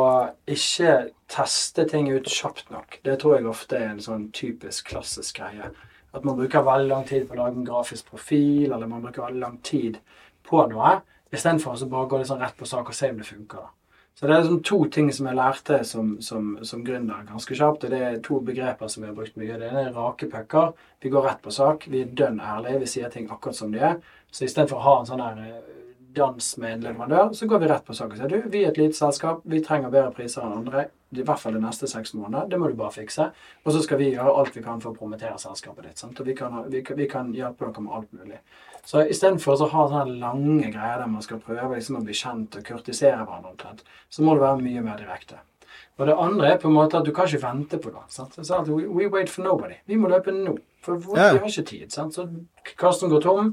[0.49, 0.93] ikke
[1.33, 5.69] teste ting ut kjapt nok, det tror jeg ofte er en sånn typisk klassisk greie.
[6.13, 9.27] At man bruker veldig lang tid på å lage en grafisk profil, eller man bruker
[9.27, 9.99] veldig lang tid
[10.49, 10.99] på noe,
[11.33, 13.71] istedenfor å bare gå litt sånn rett på sak og se om det funker.
[14.15, 17.87] Så det er liksom to ting som jeg lærte som, som, som gründer ganske kjapt.
[17.87, 19.57] og Det er to begreper som jeg har brukt mye.
[19.59, 20.75] Det ene er rake pucker.
[21.01, 21.87] Vi går rett på sak.
[21.89, 22.83] Vi er dønn ærlige.
[22.83, 23.97] Vi sier ting akkurat som de er.
[24.31, 25.73] Så istedenfor å ha en sånn eh,
[26.13, 28.71] dans med en leverandør, så går vi rett på sak og sier du, vi er
[28.71, 30.91] et lite selskap, vi trenger bedre priser enn andre.
[31.13, 32.51] I hvert fall de neste seks månedene.
[32.53, 33.31] Det må du bare fikse.
[33.65, 36.01] Og så skal vi gjøre alt vi kan for å promotere selskapet ditt.
[36.01, 36.21] Sant?
[36.21, 38.39] Og vi kan, vi, vi kan hjelpe dere med alt mulig.
[38.87, 42.59] Så istedenfor å ha sånne lange greier der man skal prøve liksom å bli kjent
[42.59, 45.39] og kurtisere hverandre omtrent, så må det være mye mer direkte.
[46.01, 48.03] Og det andre er på en måte at du kan ikke vente på det.
[48.11, 48.35] Sant?
[48.35, 49.77] Så at we, we wait for nobody.
[49.87, 50.57] Vi må løpe nå.
[50.83, 51.93] For vi har ikke tid.
[51.95, 52.17] Sant?
[52.17, 52.27] Så
[52.81, 53.53] kassen går tom.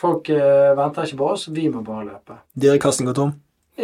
[0.00, 1.48] Folk eh, venter ikke på oss.
[1.52, 2.38] Vi må bare løpe.
[2.56, 3.34] Dyrekassen går tom?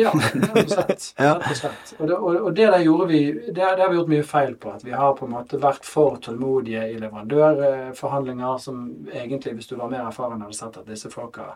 [0.00, 1.94] Ja, rett og slett.
[1.98, 4.56] Og, det, og, og det der gjorde vi det, det har vi gjort mye feil
[4.60, 4.74] på.
[4.76, 8.82] At vi har på en måte vært for tålmodige i leverandørforhandlinger som
[9.12, 11.54] egentlig, hvis du var mer erfaren, hadde sett at disse folka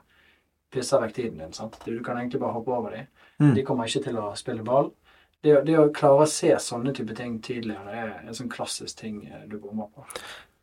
[0.71, 1.53] pisser vekk tiden din.
[1.53, 1.79] sant?
[1.85, 3.09] Du kan egentlig bare hoppe over dem.
[3.41, 3.55] Mm.
[3.55, 4.93] De kommer ikke til å spille ball.
[5.41, 9.23] Det, det å klare å se sånne type ting tidligere er en sånn klassisk ting
[9.25, 10.05] eh, du bommer på.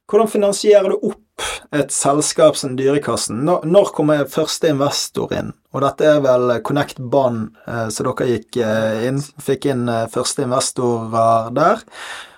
[0.08, 1.44] Hvordan finansierer du opp
[1.76, 3.42] et selskap som Dyrekassen?
[3.44, 5.52] Når, kommer første investor inn?
[5.76, 10.06] Og dette er vel Connect Band, eh, så dere gikk eh, inn, fikk inn eh,
[10.14, 11.84] første investorer der.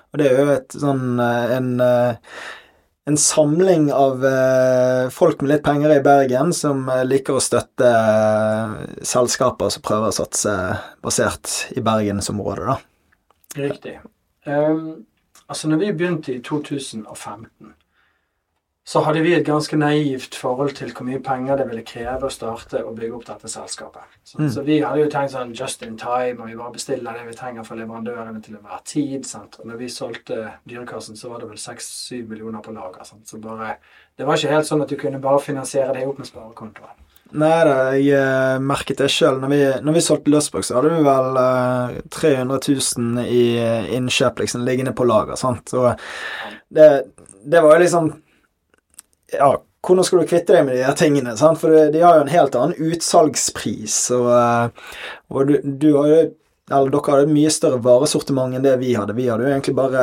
[0.10, 1.68] Og det er jo et sånn en,
[3.06, 4.24] en samling av
[5.14, 7.92] folk med litt penger i Bergen som liker å støtte
[9.06, 10.56] selskaper som prøver å satse
[11.06, 12.80] basert i bergensområdet, da.
[13.62, 14.00] Riktig.
[14.50, 15.06] Ehm,
[15.50, 17.74] altså, når vi begynte i 2015,
[18.90, 22.32] så hadde vi et ganske naivt forhold til hvor mye penger det ville kreve å
[22.34, 24.02] starte og bygge opp dette selskapet.
[24.26, 24.50] Så, Mm.
[24.50, 27.34] så vi hadde jo tenkt sånn just in time, og vi bare bestiller det vi
[27.38, 29.26] trenger for leverandørene til enhver tid.
[29.26, 29.60] Sant?
[29.60, 33.04] Og når vi solgte Dyrekassen, så var det vel 6-7 millioner på lager.
[33.04, 33.28] Sant?
[33.30, 33.76] Så bare,
[34.18, 36.98] det var ikke helt sånn at du kunne bare finansiere det opp med sparekontoen.
[37.38, 39.36] Nei da, jeg eh, merket det sjøl.
[39.44, 42.58] Når, vi- når vi solgte løsbruk så hadde vi vel eh, 300
[42.98, 45.38] 000 i eh, innkjøp liksom, liggende på lager.
[45.38, 45.70] sant?
[45.78, 45.92] Og
[46.74, 46.88] det,
[47.46, 48.10] det var jo liksom
[49.36, 49.52] Ja,
[49.86, 51.36] hvordan skal du kvitte deg med de her tingene?
[51.38, 51.62] sant?
[51.62, 54.98] For de, har jo en helt annen utsalgspris, og, eh,
[55.30, 56.20] og du, du har jo
[56.70, 59.16] eller dere hadde et mye større varesortiment enn det vi hadde.
[59.18, 60.02] Vi hadde jo egentlig bare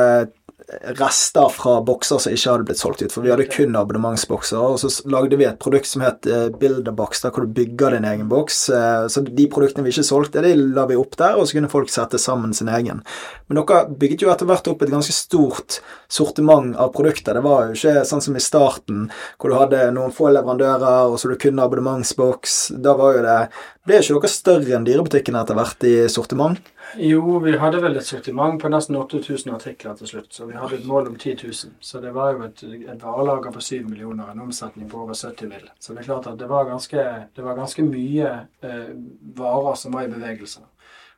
[0.99, 4.59] rester fra bokser som ikke hadde blitt solgt ut, for vi hadde kun abonnementsbokser.
[4.59, 8.07] Og så lagde vi et produkt som het uh, Builderbox, der hvor du bygger din
[8.09, 8.65] egen boks.
[8.73, 11.71] Uh, så de produktene vi ikke solgte, de la vi opp der, og så kunne
[11.71, 12.99] folk sette sammen sin egen.
[13.47, 15.79] Men dere bygget jo etter hvert opp et ganske stort
[16.11, 17.39] sortiment av produkter.
[17.39, 19.07] Det var jo ikke sånn som i starten,
[19.39, 22.59] hvor du hadde noen få leverandører, og så du kunne abonnementsboks.
[22.83, 23.41] Da var jo det
[23.87, 26.59] Ble ikke dere større enn dyrebutikken etter hvert i sortiment?
[26.95, 30.29] Jo, vi hadde vel et sortiment på nesten 8000 artikler til slutt.
[30.33, 31.73] Så vi hadde et mål om 10 000.
[31.79, 35.51] Så det var jo et, et varelager på 7 millioner, en omsetning på over 70
[35.51, 35.67] mill.
[35.79, 38.33] Så det er klart at det var ganske, det var ganske mye
[38.63, 38.89] eh,
[39.37, 40.63] varer som var i bevegelse.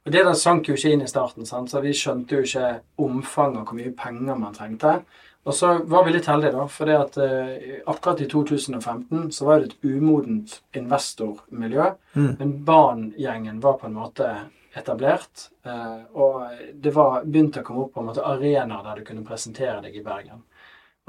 [0.06, 1.72] Og Det der sank jo ikke inn i starten, sant?
[1.72, 5.02] så vi skjønte jo ikke omfanget og hvor mye penger man trengte.
[5.48, 9.60] Og så var vi litt heldige, da, for at eh, akkurat i 2015 så var
[9.60, 11.92] det et umodent investormiljø.
[12.14, 12.32] Mm.
[12.40, 14.32] Men Ban-gjengen var på en måte
[14.78, 15.50] etablert.
[15.66, 16.44] Eh, og
[16.74, 19.98] det var begynte å komme opp på en måte arenaer der du kunne presentere deg
[19.98, 20.46] i Bergen.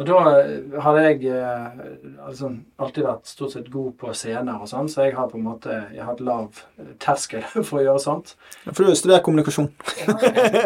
[0.00, 1.80] Og da eh, hadde jeg eh,
[2.24, 5.44] altså, alltid vært stort sett god på scener og sånn, så jeg har på en
[5.44, 6.62] måte jeg har hatt lav
[7.02, 8.34] terskel for å gjøre sånt.
[8.70, 9.68] For du studerer kommunikasjon.
[10.00, 10.16] ja,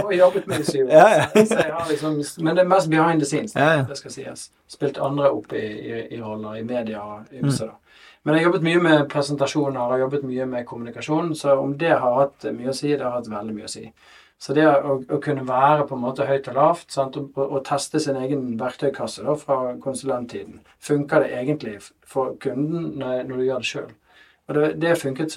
[0.04, 0.94] har jobbet med det syv år.
[0.94, 1.86] Ja, ja.
[1.90, 4.50] Liksom, men det er mest behind the scenes, det skal sies.
[4.70, 7.72] Spilt andre opp i, i, i roller i media og ymse, mm.
[7.72, 7.80] da.
[8.24, 11.92] Men jeg har jobbet mye med presentasjoner og jobbet mye med kommunikasjon, så om det
[11.92, 13.84] har hatt mye å si, det har hatt veldig mye å si.
[14.40, 17.58] Så det å, å kunne være på en måte høyt og lavt sant, og, og,
[17.68, 21.76] teste sin egen verktøykasse da, fra konsulenttiden Funker det egentlig
[22.08, 23.92] for kunden når, når du gjør det sjøl?
[24.48, 25.36] Og det, det, funket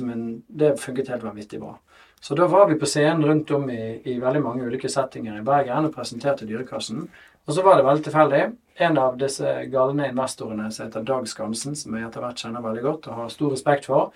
[0.61, 1.77] det funket helt vanvittig bra.
[2.19, 5.45] Så da var vi på scenen rundt om i, i veldig mange ulike settinger i
[5.45, 7.05] Bergen og presenterte Dyrekassen.
[7.47, 8.41] Og så var det veldig tilfeldig.
[8.79, 12.83] En av disse galne investorene som heter Dag Skansen, som jeg etter hvert kjenner veldig
[12.85, 14.11] godt og har stor respekt for,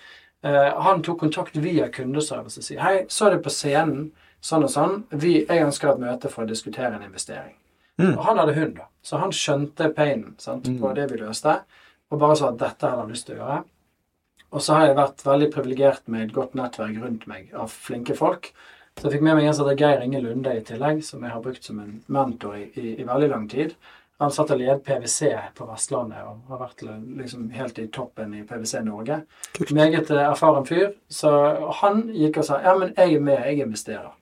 [0.46, 4.66] eh, han tok kontakt via kundeservice og sier hei, så er det på scenen sånn
[4.66, 5.02] og sånn.
[5.10, 7.56] Vi, jeg ønsker et møte for å diskutere en investering.
[8.00, 8.16] Mm.
[8.16, 8.88] Og han hadde hund, da.
[9.02, 10.94] Så han skjønte painen sant, på mm.
[10.98, 11.58] det vi løste,
[12.12, 13.62] og bare sa at dette hadde han lyst til å gjøre.
[14.52, 18.16] Og så har jeg vært veldig privilegert med et godt nettverk rundt meg av flinke
[18.18, 18.50] folk.
[18.98, 21.32] Så jeg fikk med meg en som heter Geir Inge Lunde i tillegg, som jeg
[21.32, 23.72] har brukt som en mentor i, i, i veldig lang tid.
[24.22, 26.84] Han satt og led PwC på Vestlandet og har vært
[27.18, 29.22] liksom helt i toppen i PwC Norge.
[29.56, 29.72] Kult.
[29.74, 30.92] Meget eh, erfaren fyr.
[31.10, 31.32] Så
[31.82, 34.12] han gikk og sa ja, men jeg er med, jeg investerer.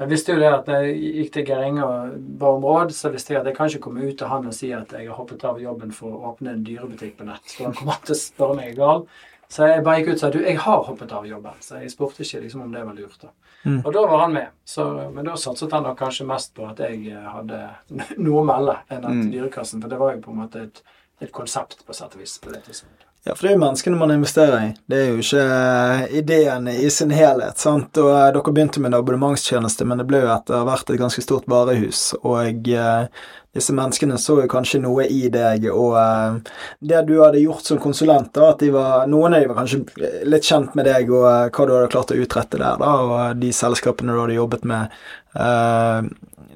[0.00, 3.10] Jeg visste jo det at jeg gikk til Geir Inge og ba om råd, så
[3.12, 5.18] visste jeg at jeg kan ikke komme ut til han og si at jeg har
[5.18, 7.52] hoppet av jobben for å åpne en dyrebutikk på nett.
[7.52, 9.04] For han kommer til å spørre meg gal.
[9.50, 11.58] Så jeg bare gikk ut og sa du, jeg har hoppet av jobben.
[11.64, 13.18] Så jeg spurte ikke liksom om det var lurt.
[13.22, 13.32] da.
[13.64, 13.80] Mm.
[13.82, 14.54] Og da var han med.
[14.64, 17.60] Så, men da satset han nok kanskje mest på at jeg hadde
[18.24, 19.28] noe å melde enn at mm.
[19.34, 19.82] Dyrekassen.
[19.82, 20.82] For det var jo på en måte et,
[21.20, 23.10] et konsept på sett og vis på det tidspunktet.
[23.24, 24.68] Ja, for det er jo menneskene man investerer i.
[24.88, 27.58] Det er jo ikke eh, ideene i sin helhet.
[27.60, 27.98] sant?
[28.00, 31.24] Og eh, Dere begynte med en abonnementstjeneste, men det ble jo etter hvert et ganske
[31.26, 32.14] stort varehus.
[32.22, 33.26] Og eh,
[33.56, 36.38] disse menneskene så jo kanskje noe i deg, og uh,
[36.78, 40.10] det du hadde gjort som konsulent, da, at de var, noen av de var kanskje
[40.30, 43.40] litt kjent med deg og uh, hva du hadde klart å utrette der, da, og
[43.42, 45.00] de selskapene du hadde jobbet med.
[45.34, 46.06] Uh,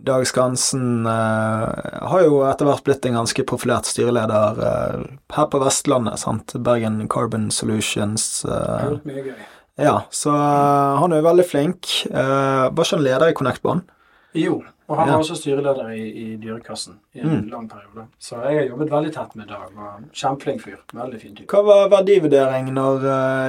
[0.05, 4.59] Dag Skansen har jo etter hvert blitt en ganske profilert styreleder
[5.33, 6.21] her på Vestlandet.
[6.21, 6.53] sant?
[6.61, 8.45] Bergen Carbon Solutions.
[8.45, 8.99] Uh.
[9.81, 11.89] Ja, så han er jo veldig flink.
[12.13, 13.89] var ikke han leder i Connect Bond?
[14.35, 14.57] Jo,
[14.87, 17.51] og han var også styreleder i, i Dyrekassen i en mm.
[17.53, 18.09] lang periode.
[18.19, 19.69] Så jeg har jobbet veldig tett med Dag.
[19.77, 20.81] var Kjempeflink fyr.
[20.93, 21.49] Veldig fin type.
[21.55, 23.07] Hva var verdivurdering når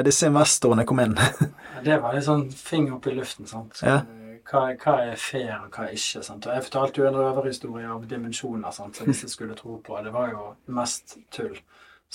[0.07, 1.17] disse investorene kom inn?
[1.87, 3.49] det var litt sånn finger opp i luften.
[3.49, 3.75] sant?
[3.75, 4.03] Så, ja
[4.45, 6.21] hva, hva, er fair, og hva er ikke.
[6.25, 6.45] Sant?
[6.45, 8.97] Og jeg fortalte jo en røverhistorie av dimensjoner, sant?
[8.97, 11.55] så hvis jeg skulle tro på det, var jo mest tull.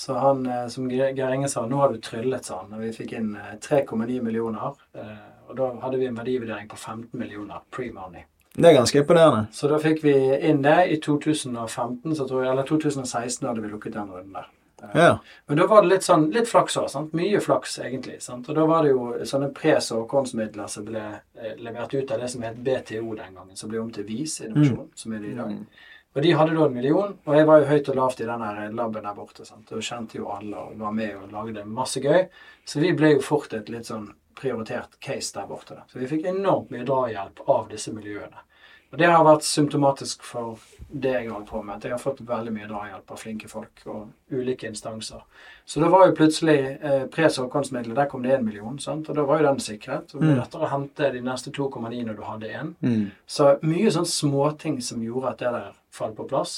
[0.01, 2.73] Så han, eh, som Geir Inge sa, nå har du tryllet, sa han.
[2.77, 4.79] Og vi fikk inn 3,9 eh, millioner.
[4.95, 5.17] Eh,
[5.49, 8.23] og da hadde vi en verdivurdering på 15 millioner pre-money.
[8.55, 9.45] Det er ganske imponerende.
[9.55, 10.15] Så da fikk vi
[10.47, 10.79] inn det.
[10.91, 14.49] I 2015, så tror jeg, eller 2016 hadde vi lukket den runden der.
[14.93, 15.19] Ja.
[15.47, 17.13] Men da var det litt sånn, litt flaks òg.
[17.15, 18.17] Mye flaks, egentlig.
[18.23, 18.49] Sant?
[18.49, 21.03] Og da var det jo sånne pre-såkornsmidler som ble
[21.37, 24.39] eh, levert ut av det som het BTO den gangen, som ble om til VIS
[24.47, 24.93] innovasjon, mm.
[25.03, 25.53] som er det i dag.
[25.53, 25.89] Mm.
[26.11, 28.41] Og de hadde da en million, og jeg var jo høyt og lavt i den
[28.75, 29.45] laben der borte.
[29.47, 29.69] Sant?
[29.71, 32.25] Og kjente jo alle og var med og lagde masse gøy.
[32.67, 34.09] Så vi ble jo fort et litt sånn
[34.41, 35.83] prioritert case der borte.
[35.91, 38.47] Så vi fikk enormt mye drahjelp av disse miljøene.
[38.91, 40.59] Og det har vært symptomatisk for
[40.91, 41.77] det jeg holder på med.
[41.77, 45.21] At jeg har fått veldig mye drahjelp av flinke folk og ulike instanser.
[45.63, 48.75] Så da var jo plutselig eh, pre-såkornsmidler, der kom det én million.
[48.83, 49.07] Sant?
[49.07, 50.11] Og da var jo den sikret.
[50.11, 50.41] Og det ble mm.
[50.41, 52.75] lettere å hente de neste 2,9 når du hadde én.
[52.83, 53.05] Mm.
[53.23, 56.57] Så mye sånn småting som gjorde at det der falt på plass.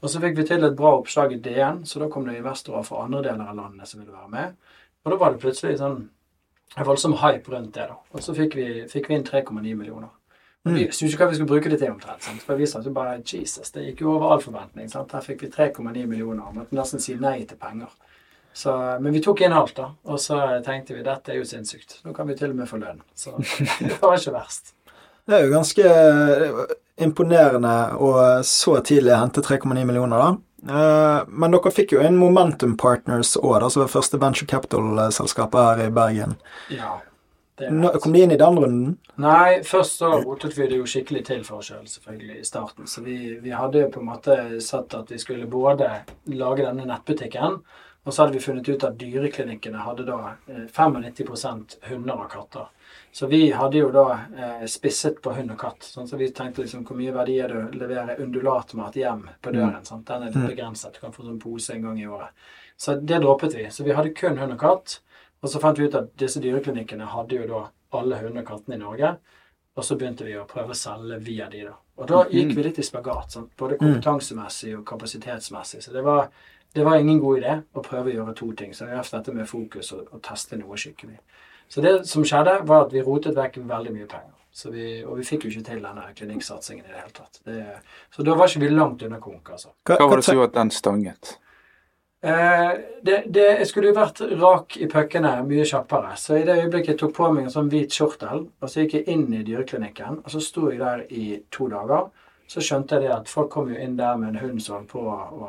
[0.00, 2.84] Og så fikk vi til et bra oppslag i DN, så da kom det investorer
[2.88, 4.56] fra andre deler av landet som ville være med.
[5.04, 6.06] Og da var det plutselig sånn
[6.74, 7.86] en voldsom hype rundt det.
[7.88, 7.96] da.
[8.12, 10.10] Og så fikk vi, fikk vi inn 3,9 millioner.
[10.66, 12.24] Vi visste jo ikke hva vi skulle bruke det til omtrent.
[12.24, 12.42] sant?
[12.42, 14.88] For vi sa jo bare Jesus, det gikk jo over all forventning.
[14.90, 15.12] sant?
[15.14, 16.48] Her fikk vi 3,9 millioner.
[16.54, 17.92] Måtte nesten si nei til penger.
[18.56, 19.92] Så, men vi tok inn alt, da.
[20.10, 22.00] Og så tenkte vi dette er jo sinnssykt.
[22.04, 22.98] Nå kan vi til og med få lønn.
[23.14, 23.36] Så
[23.84, 24.72] det var ikke verst.
[25.26, 26.60] Det er jo ganske eh,
[27.04, 28.10] imponerende å
[28.46, 30.30] så tidlig hente 3,9 millioner, da.
[30.64, 35.84] Eh, Men dere fikk jo inn Momentum Partners òg, som var første venture capital-selskapet her
[35.86, 36.36] i Bergen.
[36.72, 36.96] Ja.
[37.56, 37.94] Det Nå-.
[38.00, 38.96] Kom de inn i den runden?
[39.16, 42.86] Nei, først så rotet vi det jo skikkelig til for oss selv, selvfølgelig, i starten.
[42.86, 45.88] Så vi, vi hadde jo på en måte sett at vi skulle både
[46.36, 47.60] lage denne nettbutikken,
[48.06, 50.18] og så hadde vi funnet ut at dyreklinikkene hadde da
[50.52, 52.68] eh, 95 hunder og katter.
[53.16, 54.02] Så vi hadde jo da
[54.36, 55.86] eh, spisset på hund og katt.
[55.88, 59.52] Sånn, så vi tenkte liksom hvor mye verdi er det å levere undulatmat hjem på
[59.54, 59.84] døren.
[59.88, 60.04] Sant?
[60.10, 60.50] Den er litt Mm.
[60.50, 60.92] begrenset.
[60.94, 62.28] Du kan få sånn pose en gang i året.
[62.76, 63.64] Så det droppet vi.
[63.72, 64.98] Så vi hadde kun hund og katt.
[65.42, 67.62] Og så fant vi ut at disse dyreklinikkene hadde jo da
[67.96, 69.14] alle hundene og kattene i Norge.
[69.76, 71.74] Og så begynte vi å prøve å selge via de, da.
[71.96, 73.32] Og da gikk vi litt i spagat.
[73.32, 73.56] Sant?
[73.56, 75.82] Både kompetansemessig og kapasitetsmessig.
[75.82, 76.28] Så det var,
[76.74, 78.74] det var ingen god idé å prøve å gjøre to ting.
[78.74, 81.18] Så det er dette med fokus og, og teste noe skikkelig.
[81.68, 84.32] Så det som skjedde, var at vi rotet vekk veldig mye penger.
[84.56, 87.42] Så vi, og vi fikk jo ikke til denne klinikksatsingen i det hele tatt.
[87.44, 87.64] Det,
[88.14, 89.74] så da var ikke vi langt unna konk, altså.
[89.84, 91.34] Hva var det som gjorde at den stanget?
[92.24, 92.70] Eh,
[93.04, 96.14] det, det, jeg skulle jo vært rak i puckene mye kjappere.
[96.16, 98.96] Så i det øyeblikket jeg tok på meg en sånn hvit skjortel, og så gikk
[98.96, 102.08] jeg inn i dyreklinikken, og så sto jeg der i to dager,
[102.48, 105.00] så skjønte jeg det at folk kom jo inn der med en hund som på
[105.02, 105.48] å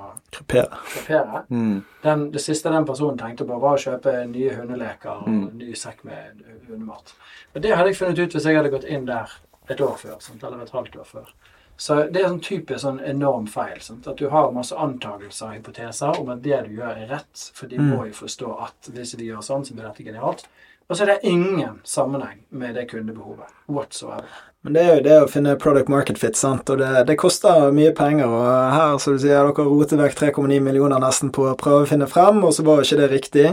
[0.91, 1.43] Krepere.
[1.49, 1.83] Mm.
[2.03, 5.51] Den, det siste den personen tenkte på, var å kjøpe nye hundeleker og Mm.
[5.57, 7.13] ny sekk med hundemat.
[7.55, 9.29] Og det hadde jeg funnet ut hvis jeg hadde gått inn der
[9.69, 10.43] et år før, sant?
[10.43, 11.29] eller et halvt år før.
[11.77, 13.79] Så det er sånn typisk sånn enorm feil.
[13.81, 14.07] Sant?
[14.07, 17.51] At du har masse antakelser og hypoteser om at det du gjør, er rett.
[17.53, 17.89] For de Mm.
[17.93, 20.47] må jo forstå at hvis vi gjør sånn, så blir dette genialt.
[20.89, 24.25] Og så er det ingen sammenheng med det kundebehovet whatsoever.
[24.67, 27.69] Men det er jo det å finne product market fit, sant, og det, det koster
[27.71, 28.27] mye penger.
[28.27, 31.87] Og her, som du sier, dere roter vekk 3,9 millioner nesten på å prøve å
[31.87, 33.45] finne frem, og så var ikke det riktig.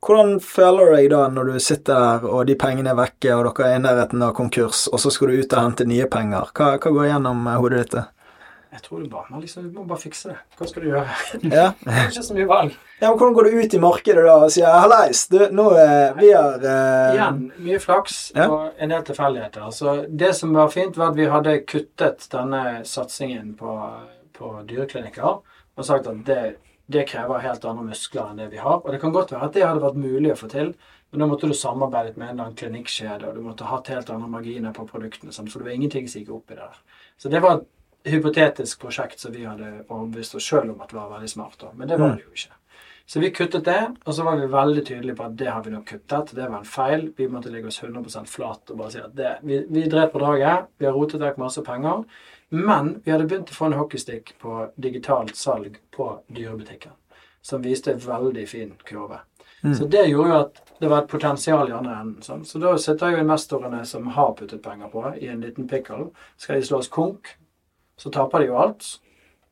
[0.00, 3.44] Hvordan føler du deg da når du sitter der, og de pengene er vekke, og
[3.50, 6.48] dere er i nærheten av konkurs, og så skal du ut og hente nye penger?
[6.56, 8.00] Hva, hva går gjennom eh, hodet ditt?
[8.72, 10.36] Jeg tror du bare, liksom, må bare fikse det.
[10.56, 11.16] Hva skal du gjøre?
[11.52, 11.64] Ja.
[11.84, 12.76] Det er ikke så mye valg.
[13.02, 16.14] ja, men Hvordan går du ut i markedet da og sier 'hallais, du, nå eh,
[16.16, 18.46] vi har eh, Igjen, mye flaks Ja.
[18.48, 19.68] og en del tilfeldigheter.
[19.70, 23.76] Så det som var fint, var at vi hadde kuttet denne satsingen på,
[24.32, 25.42] på dyreklinikker
[25.76, 26.56] og sagt at det,
[26.88, 28.80] det krever helt andre muskler enn det vi har.
[28.80, 30.72] Og det kan godt være at det hadde vært mulig å få til,
[31.12, 34.08] men da måtte du samarbeidet med en eller annen klinikkskjede, og du måtte hatt helt
[34.10, 35.52] andre marginer på produktene, sant?
[35.52, 36.78] for det var ingenting som gikk opp i det der.
[37.20, 37.60] Så det var
[38.04, 41.70] hypotetisk prosjekt som vi hadde overbevist oss sjøl om at var veldig smart, da.
[41.76, 42.58] men det var det jo ikke.
[43.06, 45.72] Så vi kuttet det, og så var vi veldig tydelige på at det har vi
[45.72, 46.30] nok kuttet.
[46.36, 47.08] Det var en feil.
[47.16, 50.22] Vi måtte legge oss 100% flat og bare si at det, vi, vi drev på
[50.22, 50.70] draget.
[50.78, 52.06] Vi har rotet vekk masse penger.
[52.54, 56.94] Men vi hadde begynt å få en hockeystikk på digitalt salg på dyrebutikken.
[57.42, 59.20] Som viste en veldig fin kurve.
[59.62, 62.22] Så det gjorde jo at det var et potensial i andre enden.
[62.24, 62.42] Sånn.
[62.46, 66.08] Så da sitter jo investorene som har puttet penger på, i en liten pickle.
[66.40, 67.30] Skal de slås konk,
[68.02, 68.88] så taper de jo alt.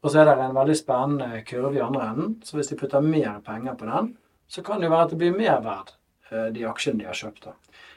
[0.00, 2.34] Og så er det en veldig spennende kurve i andre enden.
[2.44, 4.14] Så hvis de putter mer penger på den,
[4.50, 5.94] så kan det jo være at det blir mer verd,
[6.30, 7.44] eh, de aksjene de har kjøpt.
[7.44, 7.52] da.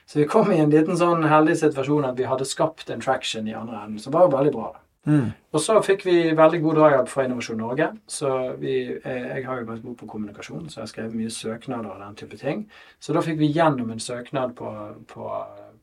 [0.05, 3.47] Så vi kom i en liten sånn heldig situasjon at vi hadde skapt en traction
[3.47, 4.71] i andre enden, som var jo veldig bra.
[4.73, 4.79] da.
[5.05, 5.31] Mm.
[5.51, 7.89] Og så fikk vi veldig god drahjelp fra Innovasjon Norge.
[8.07, 11.33] Så vi, jeg, jeg har jo vært god på kommunikasjon, så jeg har skrevet mye
[11.33, 12.65] søknader og den type ting.
[13.03, 14.71] Så da fikk vi gjennom en søknad på,
[15.11, 15.31] på,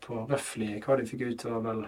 [0.04, 1.82] på røftlig Hva de fikk ut, var vel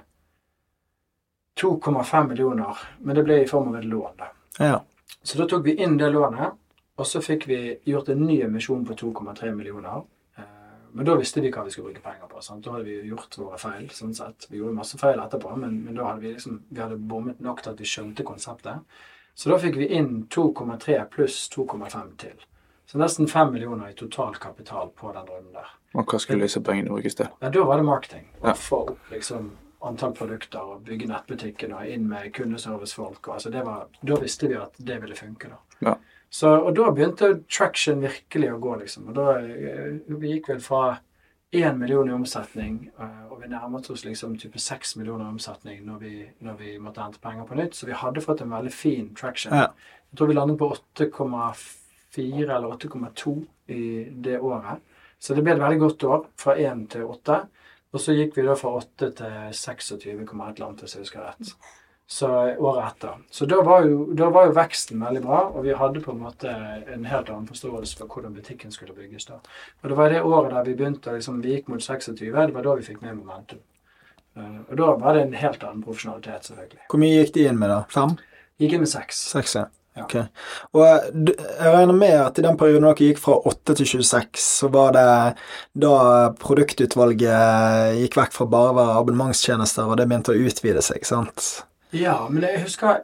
[1.61, 2.79] 2,5 millioner.
[3.01, 4.31] Men det ble i form av et lån, da.
[4.59, 4.81] Ja.
[5.23, 6.53] Så da tok vi inn det lånet,
[6.97, 10.03] og så fikk vi gjort en ny emisjon på 2,3 millioner.
[10.37, 10.43] Eh,
[10.93, 12.43] Men da visste vi hva vi skulle bruke penger på.
[12.43, 12.65] Sant?
[12.65, 13.89] Da hadde vi gjort våre feil.
[13.91, 14.47] sånn sett.
[14.51, 17.63] Vi gjorde masse feil etterpå, men, men da hadde vi liksom, vi hadde bommet nok
[17.63, 18.83] til at vi skjønte konseptet.
[19.35, 22.35] Så da fikk vi inn 2,3 pluss 2,5 til.
[22.87, 25.71] Så nesten 5 millioner i total kapital på den runden der.
[25.95, 27.29] Og hva skulle disse pengene brukes til?
[27.41, 28.27] Ja, da var det marketing.
[28.43, 28.53] Ja.
[28.53, 29.53] For liksom
[29.89, 33.21] antall produkter og bygge nettbutikken og inn med kundeservicefolk.
[33.27, 35.51] Og, altså det var, da visste vi at det ville funke.
[35.53, 35.61] da.
[35.89, 35.95] Ja.
[36.33, 39.11] Så, og da begynte traction virkelig å gå, liksom.
[39.11, 40.85] Og da eh, Vi gikk vel fra
[41.53, 45.83] 1 million i omsetning, eh, og vi nærmet oss liksom type 6 millioner i omsetning
[45.85, 47.77] når vi, når vi måtte hente penger på nytt.
[47.77, 49.53] Så vi hadde fått en veldig fin traction.
[49.53, 49.69] Ja.
[50.09, 53.35] Jeg tror vi landet på 8,4 eller 8,2
[53.77, 53.85] i
[54.25, 54.81] det året.
[55.21, 57.43] Så det ble et veldig godt år, fra 1 til 8.
[57.93, 61.05] Og så gikk vi da fra 8 til 26, komma et eller annet, hvis jeg
[61.05, 61.55] husker rett.
[62.13, 63.19] Så året etter.
[63.33, 66.23] Så da var, jo, da var jo veksten veldig bra, og vi hadde på en
[66.25, 66.51] måte
[66.93, 69.39] en helt annen forståelse for hvordan butikken skulle bygges da.
[69.83, 72.67] Og det var det året der vi begynte, liksom, vi gikk mot 26, det var
[72.67, 73.63] da vi fikk med momentum.
[74.37, 76.83] Eh, og da var det en helt annen profesjonalitet, selvfølgelig.
[76.89, 77.81] Hvor mye gikk de inn med, da?
[77.93, 78.17] Fem?
[78.61, 79.25] Gikk inn med seks.
[79.33, 79.67] Seks, ja.
[79.97, 80.07] Ja.
[80.73, 84.41] Og eh, jeg regner med at i den perioden dere gikk fra 8 til 26,
[84.41, 85.05] så var det
[85.85, 85.97] da
[86.41, 91.51] produktutvalget gikk vekk fra bare å være abonnementstjenester, og det begynte å utvide seg, sant?
[91.93, 93.03] Ja, men jeg husker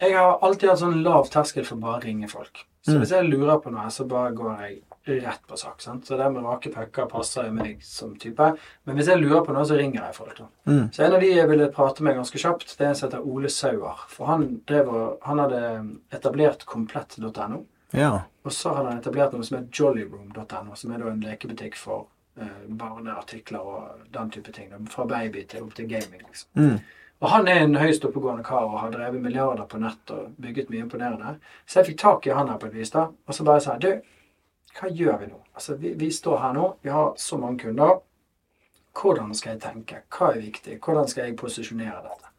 [0.00, 2.62] Jeg har alltid hatt sånn lav terskel for bare å ringe folk.
[2.86, 3.00] Så Mm.
[3.02, 4.78] hvis jeg lurer på noe, så bare går jeg
[5.20, 5.80] rett på sak.
[5.82, 6.06] sant?
[6.06, 8.52] Så det med rake pucker passer jo meg som type.
[8.84, 10.36] Men hvis jeg lurer på noe, så ringer jeg folk.
[10.38, 10.46] da.
[10.70, 10.92] Mm.
[10.92, 13.26] Så en av de jeg ville prate med ganske kjapt, det er en som heter
[13.26, 14.06] Ole Sauer.
[14.12, 14.92] For han, drev
[15.26, 15.64] han hadde
[16.14, 17.64] etablert komplett.no.
[17.96, 18.12] Ja.
[18.44, 22.06] Og så hadde han etablert noe som heter jollyroom.no, som er da en lekebutikk for
[22.38, 24.70] eh, barneartikler og den type ting.
[24.70, 26.22] da, Fra baby til opp til gaming.
[26.28, 26.50] liksom.
[26.54, 26.78] Mm.
[27.20, 30.70] Og han er en høyst oppegående kar og har drevet milliarder på nett og bygget
[30.72, 31.34] mye imponerende.
[31.68, 33.10] Så jeg fikk tak i han her på et vis, da.
[33.28, 34.14] Og så bare sa jeg, du,
[34.78, 35.40] hva gjør vi nå?
[35.54, 38.00] Altså, vi, vi står her nå, vi har så mange kunder.
[39.00, 40.02] Hvordan skal jeg tenke?
[40.10, 40.78] Hva er viktig?
[40.82, 42.30] Hvordan skal jeg posisjonere dette?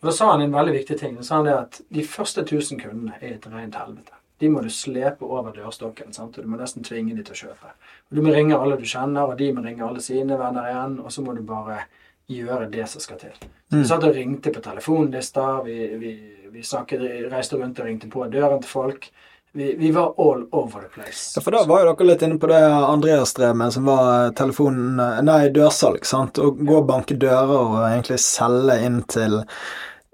[0.00, 1.16] Og Da sa han en veldig viktig ting.
[1.16, 4.16] Da sa han det at de første 1000 kundene er et rent helvete.
[4.40, 6.12] De må du slepe over dørstokken.
[6.12, 6.38] sant?
[6.38, 7.72] Og Du må nesten tvinge de til å kjøpe.
[8.10, 11.00] Og Du må ringe alle du kjenner, og de må ringe alle sine venner igjen.
[11.04, 11.82] Og så må du bare
[12.30, 13.34] gjøre det som skal til.
[13.70, 16.12] Så Vi satt og ringte på telefonlister, vi, vi,
[16.50, 19.10] vi snakket, reiste rundt og ringte på døren til folk.
[19.52, 21.32] Vi, vi var all over the place.
[21.36, 24.30] Ja, for da var jo dere litt inne på det Andreas drev med, som var
[24.38, 26.38] telefonen Nei, dørsalg, sant.
[26.38, 29.40] Å gå og banke dører og egentlig selge inn til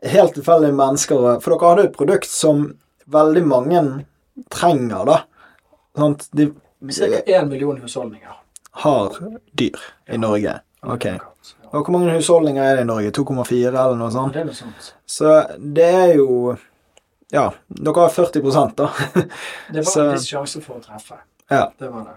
[0.07, 1.27] helt tilfeldige mennesker.
[1.45, 2.65] For dere hadde jo et produkt som
[3.13, 3.83] veldig mange
[4.53, 5.19] trenger, da.
[5.97, 6.29] Sant?
[6.33, 6.49] De
[6.93, 7.21] Ca.
[7.27, 8.33] én million husholdninger.
[8.71, 9.15] har
[9.53, 10.61] dyr i Norge.
[10.85, 11.07] Ok.
[11.73, 13.11] Og hvor mange husholdninger er det i Norge?
[13.11, 14.33] 2,4 eller noe sånt?
[14.33, 14.91] det er noe sånt.
[15.07, 16.57] Så det er jo
[17.35, 18.41] Ja, dere har 40
[18.77, 18.91] da.
[19.73, 21.19] Det var en viss sjanse for å treffe.
[21.51, 21.73] ja.
[21.79, 22.17] Det var det.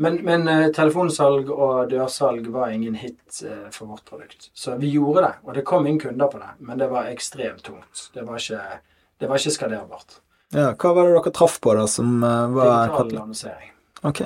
[0.00, 4.50] Men, men eh, telefonsalg og dørsalg var ingen hit eh, for vårt produkt.
[4.54, 7.62] Så vi gjorde det, og det kom inn kunder på det, men det var ekstremt
[7.66, 8.06] tungt.
[8.14, 8.78] Det var ikke,
[9.20, 10.20] det var ikke skalerbart.
[10.56, 10.70] ja.
[10.72, 13.74] Hva var det dere traff på, da, som eh, var Digital annonsering.
[14.08, 14.22] Ok.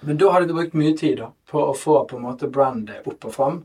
[0.00, 3.06] Men da hadde vi brukt mye tid da, på å få på en måte brandet
[3.10, 3.58] opp og fram.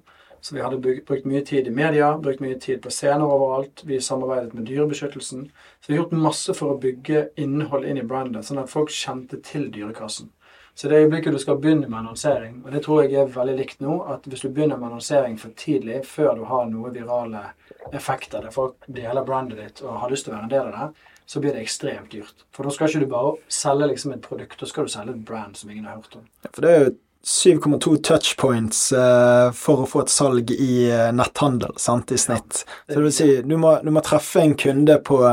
[0.46, 3.82] Så vi hadde brukt mye tid i media, brukt mye tid på scener overalt.
[3.90, 5.48] Vi samarbeidet med Dyrebeskyttelsen.
[5.82, 8.94] Så vi har gjort masse for å bygge innhold inn i brandet, sånn at folk
[8.94, 10.30] kjente til Dyrekassen.
[10.78, 13.82] Så det øyeblikket du skal begynne med annonsering, og det tror jeg er veldig likt
[13.82, 17.42] nå, at hvis du begynner med annonsering for tidlig, før du har noen virale
[17.90, 20.78] effekter der folk deler brandet ditt og har lyst til å være en del av
[20.78, 22.46] det, så blir det ekstremt dyrt.
[22.54, 25.26] For da skal ikke du bare selge liksom et produkt, da skal du selge et
[25.26, 26.30] brand som ingen har hørt om.
[26.52, 26.94] For det er jo
[27.26, 32.66] 7,2 touchpoints uh, for å få et salg i uh, netthandel, sant, i snitt.
[32.86, 35.24] Så det vil si, du må, du må treffe en kunde på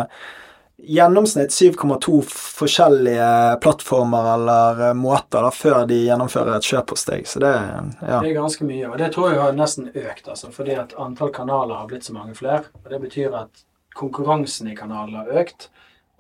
[0.83, 2.23] gjennomsnitt 7,2
[2.59, 7.29] forskjellige plattformer eller eh, måter da, før de gjennomfører et kjøp hos deg.
[7.29, 8.19] Så det ja.
[8.19, 11.31] Det er ganske mye, og det tror jeg har nesten økt, altså, fordi at antall
[11.35, 12.65] kanaler har blitt så mange flere.
[12.83, 13.63] og Det betyr at
[13.95, 15.69] konkurransen i kanalene har økt,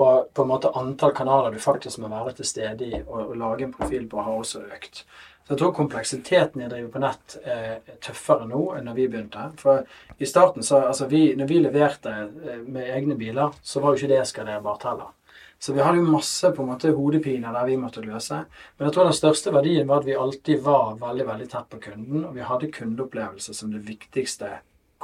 [0.02, 3.36] og på en måte antall kanaler du faktisk må være til stede i og, og
[3.38, 5.04] lage en profil på, har også økt.
[5.53, 9.05] Så jeg tror kompleksiteten i å drive på nett er tøffere nå enn når vi
[9.12, 9.42] begynte.
[9.61, 9.82] For
[10.16, 14.00] i starten, så, altså vi, når vi leverte eh, med egne biler, så var jo
[14.00, 15.12] ikke det eskalerbart heller.
[15.61, 18.40] Så vi hadde jo masse på en måte hodepiner der vi måtte løse.
[18.78, 21.84] Men jeg tror den største verdien var at vi alltid var veldig veldig tett på
[21.90, 24.55] kunden, og vi hadde kundeopplevelse som det viktigste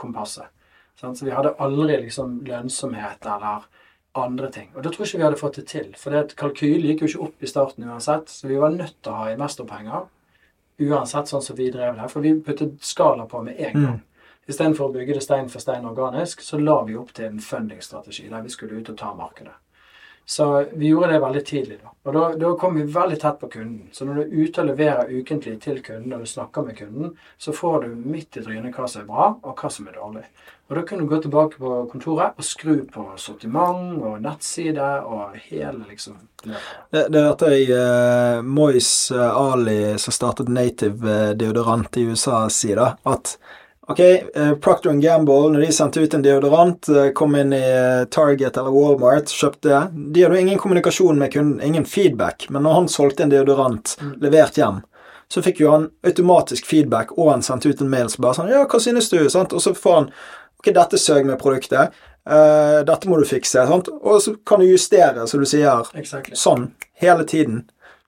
[0.01, 0.49] kompasset.
[0.97, 3.69] Så vi hadde aldri liksom lønnsomhet eller
[4.17, 4.73] andre ting.
[4.73, 5.93] Og da tror jeg ikke vi hadde fått det til.
[6.01, 9.27] For kalkylen gikk jo ikke opp i starten uansett, så vi var nødt til å
[9.27, 10.15] ha investorpenger.
[10.79, 12.09] Uansett sånn som vi drev det.
[12.09, 14.01] For vi puttet skala på med en gang.
[14.49, 18.29] Istedenfor å bygge det stein for stein organisk, så la vi opp til en fundingstrategi
[18.31, 19.53] der vi skulle ut og ta markedet.
[20.29, 21.79] Så vi gjorde det veldig tidlig.
[21.83, 21.89] da.
[22.05, 23.89] Og da, da kom vi veldig tett på kunden.
[23.93, 27.15] Så når du er ute og leverer ukentlig til kunden, og du snakker med kunden,
[27.41, 30.27] så får du midt i trynet hva som er bra, og hva som er dårlig.
[30.69, 35.39] Og da kunne du gå tilbake på kontoret og skru på sortiment og nettside og
[35.47, 36.19] hele liksom.
[36.45, 42.45] Det, det hørte jeg uh, Mois eh, Ali, som startet Native eh, deodorant i USA,
[42.53, 42.93] si, da.
[43.09, 43.39] At
[43.89, 44.01] ok,
[44.37, 48.57] uh, Procter Gamble, når de sendte ut en deodorant, eh, kom inn i eh, Target
[48.61, 49.81] eller Walmart, kjøpte det.
[50.13, 52.47] De hadde jo ingen kommunikasjon med kunden, ingen feedback.
[52.51, 54.83] Men når han solgte en deodorant levert hjem,
[55.29, 58.53] så fikk jo han automatisk feedback, og han sendte ut en mail som bare sånn
[58.53, 59.21] Ja, hva synes du?
[59.33, 59.53] Sant?
[59.57, 60.13] Og så får han
[60.59, 61.95] Ok, dette søg med produktet.
[62.27, 63.63] Uh, dette må du fikse.
[63.69, 63.87] Sant?
[64.03, 65.87] Og så kan du justere, som du sier.
[65.95, 66.35] Exactly.
[66.35, 67.61] Sånn hele tiden.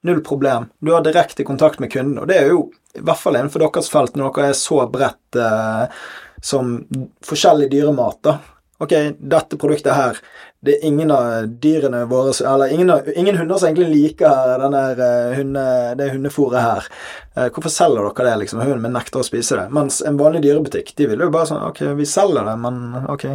[0.03, 0.71] Null problem.
[0.81, 3.91] Du har direkte kontakt med kunden, og det er jo i hvert fall innenfor deres
[3.93, 6.01] felt når dere er så bredt eh,
[6.43, 6.79] som
[7.27, 8.19] forskjellig dyremat.
[8.25, 8.39] da.
[8.81, 10.17] Ok, dette produktet her,
[10.65, 15.35] det er ingen av dyrene våre Eller ingen, ingen hunder som egentlig liker denne uh,
[15.37, 15.65] hunde,
[16.01, 16.89] det hundefôret her.
[17.37, 18.63] Uh, hvorfor selger dere det, liksom?
[18.65, 19.67] Hunden min nekter å spise det.
[19.77, 23.27] Mens en vanlig dyrebutikk, de vil jo bare sånn Ok, vi selger det, men ok,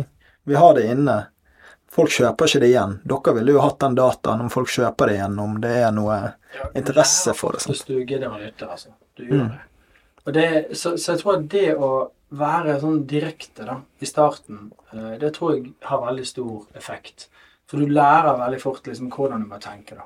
[0.49, 1.19] vi har det inne.
[1.95, 2.97] Folk kjøper ikke det igjen.
[3.07, 6.17] Dere ville jo hatt den dataen om folk kjøper det igjen, om det er noe
[6.17, 7.63] ja, interesse for det.
[7.63, 7.75] Sant?
[7.75, 8.91] Hvis du gidder å lytte, altså.
[9.15, 9.53] Du gjør mm.
[9.53, 9.61] det.
[10.25, 11.91] Og det så, så jeg tror at det å
[12.35, 17.29] være sånn direkte da, i starten, eh, det tror jeg har veldig stor effekt.
[17.69, 19.95] For du lærer veldig fort liksom hvordan du må tenke.
[19.95, 20.05] da.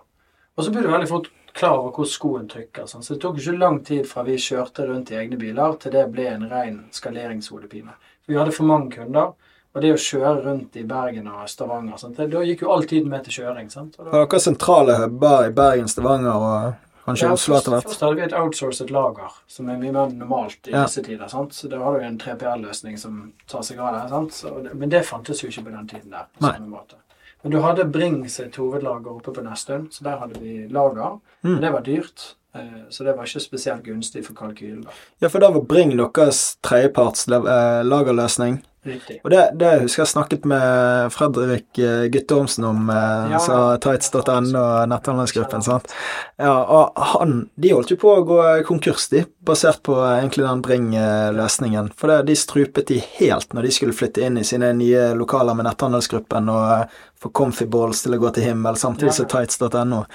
[0.56, 2.86] Og så blir du veldig fort klar over hvor skoen trykker.
[2.88, 3.04] Sånn.
[3.04, 6.06] Så det tok ikke lang tid fra vi kjørte rundt i egne biler, til det
[6.14, 7.96] ble en ren skaleringshodepine.
[8.30, 9.34] Vi hadde for mange kunder.
[9.80, 13.08] Og det å kjøre rundt i Bergen og Stavanger sånn, Da gikk jo all tiden
[13.08, 13.70] med til kjøring.
[13.72, 13.96] sant?
[14.00, 16.74] Og da, Hva sentrale hubber i Bergen, Stavanger og
[17.06, 17.86] Kanskje ja, Oslo etter hvert.
[17.88, 20.84] Først hadde vi et outsourcet lager, som er mye mer normalt i ja.
[20.84, 21.30] disse tider.
[21.32, 21.56] sant?
[21.56, 24.04] Så Da har du en 3PL-løsning som tar seg av det.
[24.12, 24.42] sant?
[24.68, 26.28] Det, men det fantes jo ikke på den tiden der.
[26.36, 27.00] på samme måte.
[27.42, 31.18] Men du hadde Bring sitt hovedlager oppe på Nesttun, så der hadde vi lager.
[31.42, 31.54] Mm.
[31.54, 32.36] Men det var dyrt.
[32.54, 34.86] Eh, så det var ikke spesielt gunstig for kalkylen.
[35.24, 38.60] Ja, for da var Bring deres tredjeparts eh, lagerløsning.
[38.84, 39.18] Riktig.
[39.24, 44.56] Og det, det husker jeg snakket med Fredrik eh, Guttormsen om, eh, ja, sa tights.no
[44.56, 45.66] og netthandelsgruppen.
[45.66, 45.92] sant?
[46.40, 50.64] Ja, og han, De holdt jo på å gå konkurs, de, basert på egentlig den
[50.64, 51.92] Bring-løsningen.
[52.00, 55.60] For det, de strupet de helt når de skulle flytte inn i sine nye lokaler
[55.60, 60.06] med netthandelsgruppen og få Comfy Balls til å gå til himmel, samtidig som tights.no.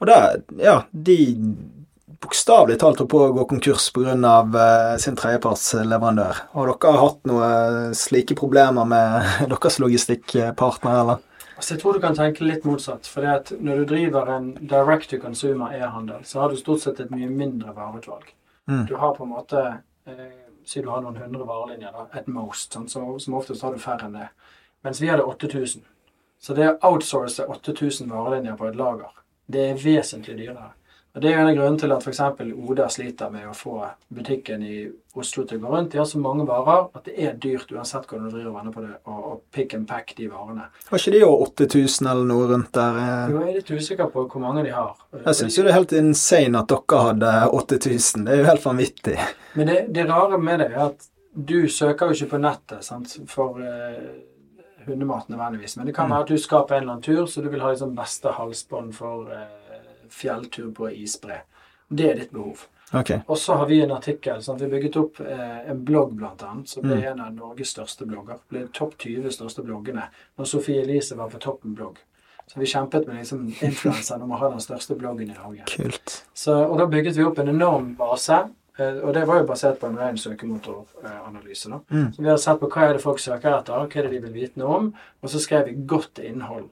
[0.00, 0.20] Og det,
[0.64, 1.18] ja, de
[2.22, 4.14] bokstavelig talt holdt på å gå konkurs pga.
[4.14, 6.42] Uh, sin tredjepartsleverandør.
[6.54, 11.22] Har dere hatt noen slike problemer med deres logistikkpartner, eller?
[11.54, 13.06] Altså, jeg tror du kan tenke litt motsatt.
[13.06, 13.24] For
[13.62, 17.30] når du driver en direct to consumer e-handel, så har du stort sett et mye
[17.30, 18.32] mindre vareutvalg.
[18.66, 18.86] Mm.
[18.90, 19.60] Du har på en måte
[20.08, 22.72] eh, Si du har noen hundre varelinjer, da, at most.
[22.72, 24.30] Sånn, så, som oftest har du færre enn det.
[24.86, 25.82] Mens vi hadde 8000.
[26.40, 29.10] Så det å outsource 8000 varelinjer på et lager,
[29.52, 30.70] det er vesentlig dyrere.
[31.14, 32.20] Og Det er jo en av grunnene til at f.eks.
[32.68, 33.76] Oda sliter med å få
[34.10, 34.78] butikken i
[35.14, 35.92] Oslo til å gå rundt.
[35.92, 38.74] De har så mange varer at det er dyrt uansett hvordan du driver og vender
[38.74, 40.66] på det, og pick and pack de varene.
[40.88, 42.98] Har ikke de jo 8000 eller noe rundt der?
[43.30, 44.98] Jo, jeg er litt usikker på hvor mange de har.
[45.20, 48.26] Jeg syns jo det er helt insane at dere hadde 8000.
[48.26, 49.18] Det er jo helt vanvittig.
[49.54, 53.20] Men det, det rare med det er at du søker jo ikke på nettet sant,
[53.30, 54.14] for eh,
[54.86, 55.76] hundemat nødvendigvis.
[55.78, 56.16] Men det kan mm.
[56.16, 58.94] være at du skaper en eller annen tur, så du vil ha liksom beste halsbånd
[58.98, 59.63] for uh,
[60.14, 61.42] fjelltur på isbre.
[61.88, 62.64] Det er ditt behov.
[62.94, 63.20] Okay.
[63.26, 64.42] Og så har vi en artikkel.
[64.42, 67.06] Sånn, vi bygget opp eh, en blogg, blant annet, som ble mm.
[67.10, 68.38] en av Norges største blogger.
[68.52, 70.08] Ble topp 20 største bloggene
[70.38, 71.98] når Sofie Elise var på toppen blogg.
[72.46, 75.64] Så vi kjempet med liksom influenseren om å ha den største bloggen i Norge.
[75.72, 76.20] Kult.
[76.36, 78.44] Så, og da bygget vi opp en enorm base.
[78.76, 81.72] Eh, og det var jo basert på en ren søkemotoranalyse.
[81.72, 81.80] da.
[81.90, 82.12] Mm.
[82.12, 84.24] Så vi har sett på hva er det folk søker etter, hva er det de
[84.28, 84.88] vil vite noe om,
[85.22, 86.68] og så skrev vi godt innhold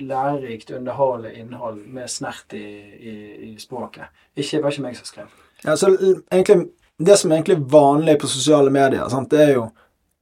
[0.00, 2.64] lærerikt, underholdende innhold med snert i,
[2.98, 3.14] i,
[3.50, 4.10] i språket.
[4.36, 5.32] Ikke, det var ikke meg som skrev.
[5.64, 5.90] Ja, så
[6.32, 6.68] egentlig,
[6.98, 9.70] Det som er egentlig vanlig på sosiale medier, sant, det er jo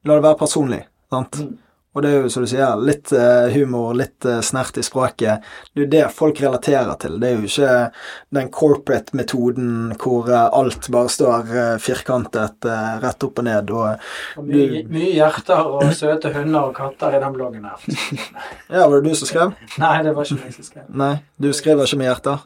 [0.03, 0.81] La det være personlig.
[1.09, 1.37] sant?
[1.39, 1.57] Mm.
[1.93, 5.43] Og det er jo, som du sier, litt uh, humor, litt uh, snert i språket.
[5.73, 7.19] Det er jo det folk relaterer til.
[7.21, 7.73] Det er jo ikke
[8.33, 11.51] den corporate-metoden hvor uh, alt bare står
[11.83, 12.65] firkantet
[13.03, 13.73] rett opp og ned.
[13.73, 14.07] Og,
[14.41, 17.85] og mye, mye, hjerter og søte hunder og katter i den bloggen her.
[18.73, 19.53] ja, var det du som skrev?
[19.83, 20.89] Nei, det var ikke jeg som skrev.
[21.03, 22.41] Nei, Du skriver ikke med hjerter?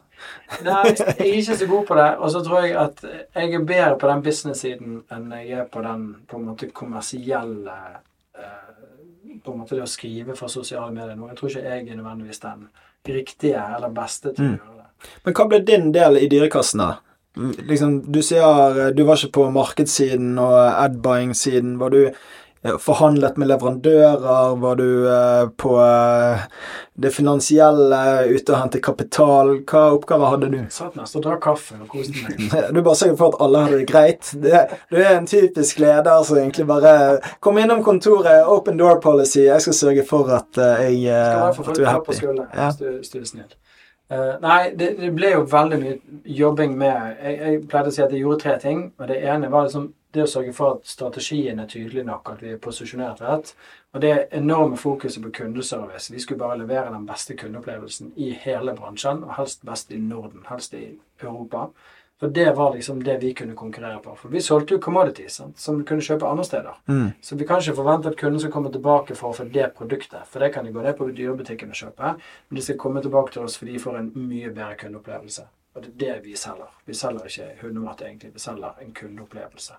[0.66, 2.10] Nei, jeg er ikke så god på det.
[2.18, 5.80] Og så tror jeg at jeg er bedre på den business-siden enn jeg er på
[5.84, 7.78] den på en måte kommersielle
[9.48, 11.28] på en måte det å skrive for sosiale medier nå.
[11.30, 12.64] Jeg tror ikke jeg er nødvendigvis den
[13.08, 14.56] riktige eller beste til mm.
[14.56, 15.12] å gjøre det.
[15.24, 16.90] Men hva ble din del i Dyrekassen, da?
[17.38, 21.76] Liksom, du sier du var ikke på markedssiden og adbuying-siden.
[21.78, 22.00] Var du
[22.62, 24.56] forhandlet med leverandører?
[24.56, 26.40] Var du eh, på eh,
[26.94, 29.52] det finansielle, ute og hente kapital?
[29.62, 30.58] Hva oppgaver hadde du?
[30.74, 32.50] Satt nesten og drakk kaffe og koste meg.
[32.74, 34.32] du bare sørger for at alle hadde det greit?
[34.42, 36.96] Det, du er en typisk leder som egentlig bare
[37.44, 41.82] Kom innom kontoret, open door policy, jeg skal sørge for at jeg skal at du
[41.84, 42.06] er happy.
[42.08, 42.70] På skulder, ja.
[43.04, 43.50] snill.
[44.08, 48.00] Uh, nei, det, det, ble jo veldig mye jobbing med jeg, jeg pleide å si
[48.00, 48.78] at jeg gjorde tre ting.
[48.96, 52.42] og Det ene var liksom det å sørge for at strategien er tydelig nok, at
[52.42, 53.52] vi er posisjonert rett.
[53.92, 56.12] Og det enorme fokuset på kundeservice.
[56.12, 60.46] Vi skulle bare levere den beste kundeopplevelsen i hele bransjen, og helst best i Norden,
[60.48, 60.90] helst i
[61.20, 61.68] Europa.
[62.18, 64.14] For det var liksom det vi kunne konkurrere på.
[64.16, 65.58] For vi solgte jo commodities sant?
[65.58, 66.80] som du kunne kjøpe andre steder.
[66.90, 67.12] Mm.
[67.22, 70.26] Så vi kan ikke forvente at kunden skal komme tilbake for å få det produktet.
[70.26, 72.16] For det kan de gå ned på dyrebutikken og kjøpe.
[72.48, 75.46] Men de skal komme tilbake til oss fordi de får en mye bedre kundeopplevelse.
[75.78, 76.70] Og det er det vi selger.
[76.84, 78.32] Vi selger ikke hundemat, egentlig.
[78.34, 79.74] Vi selger en kundeopplevelse.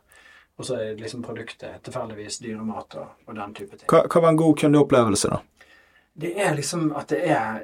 [0.59, 3.87] Og så er liksom produktet tilfeldigvis dyremat og, og, den type ting.
[3.91, 5.39] Hva, hva var en god kundeopplevelse, da?
[6.19, 7.61] Det er liksom at det er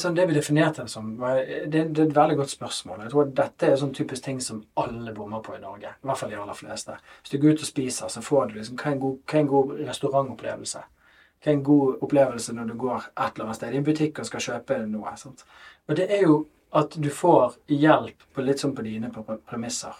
[0.00, 3.02] sånn, Det vi definerte det som, det, det er et veldig godt spørsmål.
[3.04, 5.92] Jeg tror Dette er sånn typisk ting som alle bommer på i Norge.
[5.92, 6.96] I hvert fall de aller fleste.
[7.20, 9.40] Hvis du går ut og spiser, så får du liksom Hva er en god, er
[9.42, 10.84] en god restaurantopplevelse?
[11.44, 14.20] Hva er en god opplevelse når du går et eller annet sted i en butikk
[14.20, 15.16] og skal kjøpe noe?
[15.20, 15.44] Sant?
[15.88, 16.42] Og det er jo
[16.74, 19.10] at du får hjelp på litt sånn på dine
[19.46, 19.94] premisser.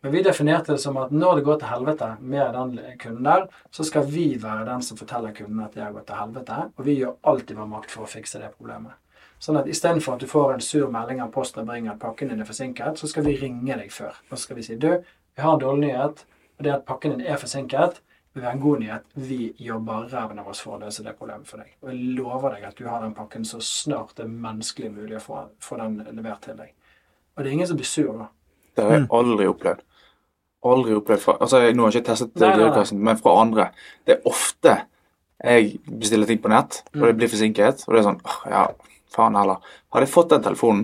[0.00, 3.46] Men vi definerte det som at når det går til helvete med den kunden der,
[3.74, 6.86] så skal vi være den som forteller kunden at det har gått til helvete, og
[6.86, 8.94] vi gjør alltid vår makt for å fikse det problemet.
[9.42, 12.30] Sånn at istedenfor at du får en sur melding av posten og bringer at pakken
[12.30, 14.14] din er forsinket, så skal vi ringe deg før.
[14.28, 16.24] Og så skal vi si du, vi har en dårlig nyhet,
[16.60, 17.98] og det at pakken din er forsinket,
[18.34, 19.06] vil være en god nyhet.
[19.14, 21.72] Vi jobber ræven av oss for å løse det problemet for deg.
[21.82, 25.16] Og jeg lover deg at du har den pakken så snart det er menneskelig mulig
[25.18, 26.74] å få, få den levert til deg.
[27.34, 28.28] Og det er ingen som blir sur da.
[28.76, 29.10] Det har jeg mm.
[29.18, 29.82] aldri opplevd.
[30.70, 33.70] Aldri opplevd fra, altså Nå har jeg ikke testet dyrekassen, men fra andre.
[34.06, 34.76] Det er ofte
[35.40, 37.18] jeg bestiller ting på nett, og det mm.
[37.18, 38.18] blir forsinket, og det er sånn
[38.52, 38.66] Ja,
[39.10, 39.62] faen heller.
[39.88, 40.82] Hadde jeg fått den telefonen,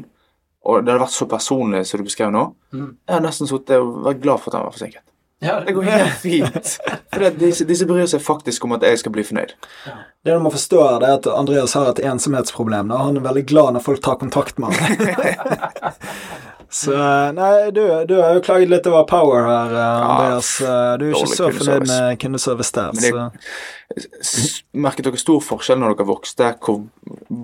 [0.66, 2.88] og det hadde vært så personlig som du beskrev nå, mm.
[2.88, 5.04] jeg hadde nesten sittet og vært glad for at den var forsinket.
[5.46, 6.72] Ja, det, det går helt fint.
[7.14, 9.54] For disse, disse, bryr seg faktisk om at jeg skal bli fornøyd.
[9.86, 9.98] Ja.
[10.26, 12.90] Det du må forstå, er at Andreas har et ensomhetsproblem.
[12.90, 13.04] Da.
[13.06, 15.94] Han er veldig glad når folk tar kontakt med ham.
[16.76, 16.90] Så
[17.32, 20.48] Nei, du, du, har jo klaget litt over Power her, eh, Andreas.
[20.98, 22.96] Du er ikke så fornøyd med kundeservice der.
[22.96, 23.30] Men
[23.94, 24.02] det,
[24.74, 26.50] merket dere stor forskjell når dere vokste?
[26.66, 26.82] Hvor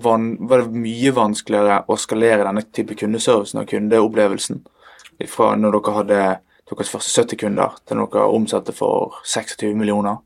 [0.04, 4.64] van, var det mye vanskeligere å skalere denne type kundeservicen og kundeopplevelsen
[5.30, 6.22] fra når dere hadde
[6.78, 10.20] deres første 70 kunder til dere omsatte for 26 millioner?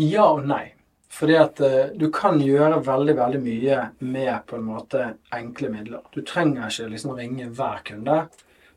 [0.00, 0.70] Ja og nei.
[1.10, 6.04] Fordi at uh, du kan gjøre veldig veldig mye med på en måte enkle midler.
[6.14, 8.20] Du trenger ikke liksom ringe hver kunde,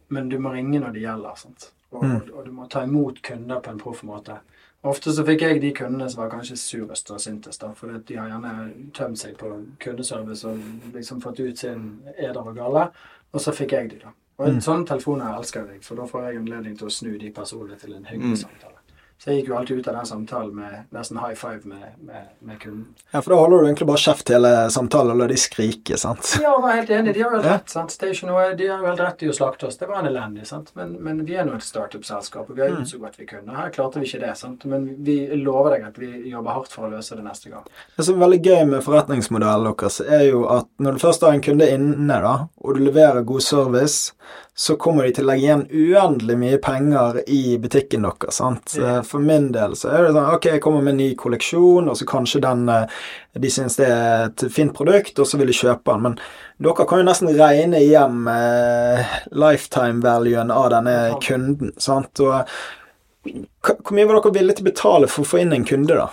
[0.10, 1.38] men du må ringe når det gjelder.
[1.38, 1.70] sant?
[1.94, 2.18] Og, mm.
[2.34, 4.39] og, du må ta imot kunder på en proff måte.
[4.84, 8.18] Ofte så fikk jeg de kundene som var kanskje surest og sintest, da, fordi de
[8.20, 11.86] har gjerne tømt seg på kundeservice og liksom fått ut sin
[12.18, 12.89] eder og gale,
[13.32, 14.12] og så fikk jeg de, da.
[14.40, 14.64] Og en mm.
[14.66, 17.94] sånn telefon elsker deg, for da får jeg anledning til å snu de personene til
[17.94, 18.42] en hyggelig mm.
[18.42, 18.72] samtale.
[19.22, 22.26] Så jeg gikk jo alltid ut av den samtalen med nesten high five med, med,
[22.43, 22.89] med, kunden.
[23.14, 26.34] Ja, for da holder du egentlig bare kjeft hele samtalen og lar de skrike, sant?
[26.41, 27.14] Ja, jeg var helt enig.
[27.16, 27.72] De har jo helt rett.
[27.72, 27.95] sant?
[27.99, 29.80] Det er ikke noe, De har jo helt rett i å slakte oss.
[29.80, 30.74] Det var en elendig, sant?
[30.76, 33.55] Men, men vi er nå et startup-selskap, og vi har gjort så godt vi kunne.
[33.55, 34.68] Her klarte vi ikke det, sant?
[34.68, 37.64] Men vi lover deg at vi jobber hardt for å løse det neste gang.
[37.95, 41.38] Det som er veldig gøy med forretningsmodellen deres, er jo at når du først har
[41.38, 44.11] en kunde inne, da, og du leverer god service
[44.56, 48.38] så kommer de til å legge igjen uendelig mye penger i butikken deres.
[48.38, 48.76] sant?
[48.78, 48.99] Ja.
[49.08, 51.97] For min del så er det sånn Ok, jeg kommer med en ny kolleksjon, og
[51.97, 53.01] så kanskje den eh,
[53.34, 56.06] de syns det er et fint produkt, og så vil de kjøpe den.
[56.06, 56.20] Men
[56.62, 61.74] dere kan jo nesten regne hjem eh, lifetime-valuen av denne kunden.
[61.82, 62.22] sant?
[62.22, 62.45] Og
[63.24, 66.12] hvor mye var dere villige til å betale for å få inn en kunde, da?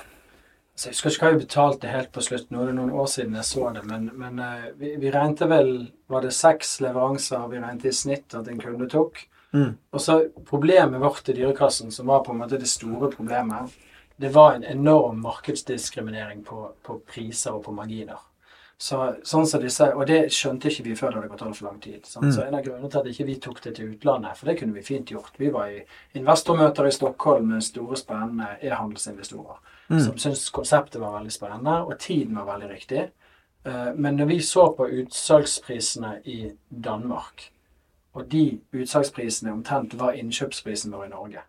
[0.81, 2.47] Så jeg husker ikke hva vi betalte helt på slutt.
[2.49, 3.83] Nå er det noen år siden jeg så det.
[3.85, 5.74] Men, men uh, vi, vi regnet vel
[6.09, 9.20] Var det seks leveranser vi regnet i snitt at en kunde tok?
[9.53, 9.74] Mm.
[9.76, 10.16] Og så
[10.49, 13.74] Problemet vårt i Dyrekassen, som var på en måte det store problemet,
[14.20, 18.22] det var en enorm markedsdiskriminering på, på priser og på marginer.
[18.81, 21.83] Så, sånn som disse, Og det skjønte ikke vi før det hadde gått altfor lang
[21.85, 22.09] tid.
[22.09, 22.31] Mm.
[22.33, 24.78] Så En av grunnene til at ikke vi tok det til utlandet, for det kunne
[24.78, 25.83] vi fint gjort Vi var i
[26.16, 29.61] investormøter i Stockholm med store, spennende e-handelsinvestorer
[29.91, 30.01] mm.
[30.01, 33.09] som syntes konseptet var veldig spennende, og tiden var veldig riktig.
[33.66, 37.51] Uh, men når vi så på utsalgsprisene i Danmark,
[38.12, 41.45] og de utsalgsprisene omtrent var innkjøpsprisen vår i Norge,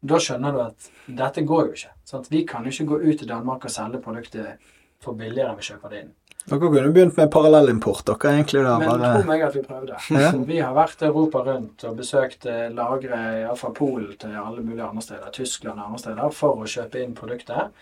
[0.00, 1.94] da skjønner du at dette går jo ikke.
[2.06, 2.30] Sant?
[2.30, 4.68] Vi kan jo ikke gå ut til Danmark og selge produktet
[5.02, 6.12] for billigere enn vi kjøper det inn.
[6.48, 8.78] Dere kunne begynt med parallellimport, dere egentlig da.
[8.80, 9.08] Men bare...
[9.18, 9.98] tro meg at vi prøvde.
[10.16, 10.30] Ja.
[10.48, 13.20] Vi har vært Europa rundt og besøkt eh, lagre
[13.60, 17.12] fra Polen til alle mulige andre steder, Tyskland og andre steder, for å kjøpe inn
[17.18, 17.74] produktet.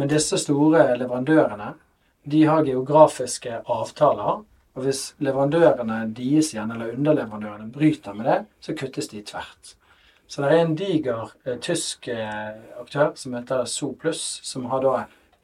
[0.00, 1.74] Men disse store leverandørene,
[2.24, 4.40] de har geografiske avtaler.
[4.74, 9.76] Og hvis leverandørene deres igjen, eller underleverandørene, bryter med det, så kuttes de tvert.
[10.26, 14.94] Så det er en diger eh, tysk eh, aktør som heter Soplus, som har da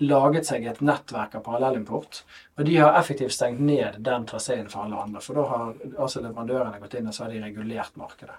[0.00, 2.22] laget seg et nettverk av parallellimport.
[2.58, 5.22] Og de har effektivt stengt ned den traseen for alle andre.
[5.24, 8.36] For da har altså leverandørene gått inn og så har de regulert markedet.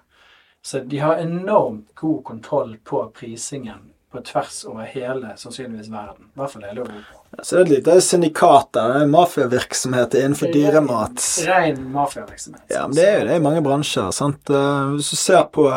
[0.61, 6.27] Så de har enormt god kontroll på prisingen på tvers over hele sannsynligvis verden.
[6.35, 7.19] I hvert fall hele Europa.
[7.43, 11.23] Så det er et lite syndikat der, mafiavirksomhet innenfor dyremat.
[11.47, 12.65] Ren mafiavirksomhet.
[12.67, 14.11] Ja, men det er jo det i mange bransjer.
[14.11, 14.51] sant?
[14.51, 15.69] Eh, hvis du ser på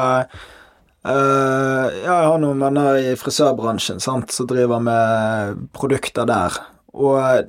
[1.09, 6.57] uh, ja, jeg har noen venner i frisørbransjen sant, som driver med produkter der.
[6.95, 7.45] Og eh,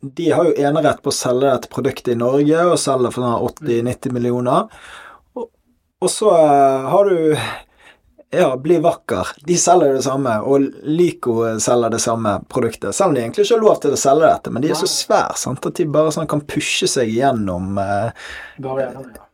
[0.00, 4.14] de har jo enerett på å selge dette produktet i Norge, og selge for 80-90
[4.16, 4.68] millioner.
[5.36, 5.48] Og,
[6.00, 7.36] og så uh, har du
[8.30, 9.26] ja, Bli vakker.
[9.46, 12.94] De selger det samme, og Lyco selger det samme produktet.
[12.94, 14.86] Selv om de egentlig ikke har lov til å selge dette, men de er så
[14.90, 18.12] svære sant, at de bare sånn kan pushe seg gjennom eh,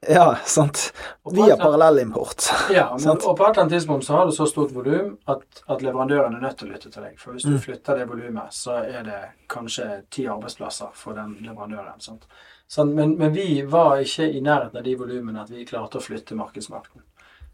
[0.08, 0.26] ja.
[0.44, 0.92] Sant.
[1.34, 2.48] Via parallellimport.
[2.72, 5.42] Ja, men, og på et eller annet tidspunkt så har du så stort volum at,
[5.66, 7.16] at leverandøren er nødt til å lytte til deg.
[7.20, 7.60] For hvis du Mm.
[7.64, 9.20] flytter det volumet, så er det
[9.50, 12.00] kanskje ti arbeidsplasser for den leverandøren.
[12.00, 12.26] Sant?
[12.68, 16.02] Sånn, men, men vi var ikke i nærheten av de volumene at vi klarte å
[16.02, 17.02] flytte markedsmakten.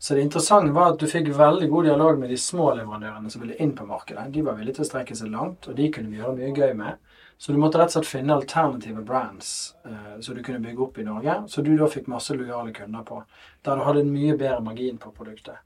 [0.03, 3.45] Så det interessante var at du fikk veldig god dialog med de små leverandørene som
[3.45, 4.25] ville inn på markedet.
[4.35, 6.73] De var villige til å strekke seg langt, og de kunne vi gjøre mye gøy
[6.81, 7.13] med.
[7.39, 9.53] Så du måtte rett og slett finne alternative brands
[9.87, 13.07] eh, som du kunne bygge opp i Norge, så du da fikk masse lojale kunder
[13.07, 13.21] på.
[13.63, 15.63] Der du hadde en mye bedre margin på produktet.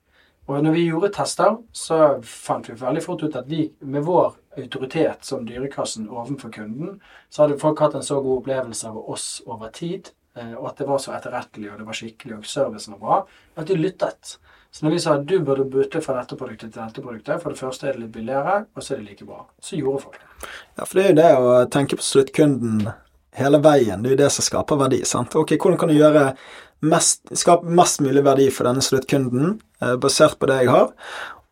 [0.53, 4.37] Og når vi gjorde tester, så fant vi veldig fort ut at vi, med vår
[4.61, 7.01] autoritet som Dyrekassen overfor kunden,
[7.33, 10.89] så hadde folk hatt en så god opplevelse av oss over tid, og at det
[10.89, 13.19] var så etterrettelig, og det var skikkelig, og servicen var bra,
[13.57, 14.37] at de lyttet.
[14.77, 17.55] Så når vi sa at du burde bytte fra dette produktet til dette produktet, for
[17.55, 20.19] det første er det litt billigere, og så er det like bra, så gjorde folk
[20.21, 20.51] det.
[20.77, 22.83] Ja, for det er jo det å tenke på sluttkunden
[23.37, 24.03] hele veien.
[24.03, 25.01] Det er jo det som skaper verdi.
[25.09, 25.37] sant?
[25.37, 26.27] Ok, Hvordan kan du gjøre
[26.85, 30.93] mest, skape mest mulig verdi for denne sluttkunden, eh, basert på det jeg har?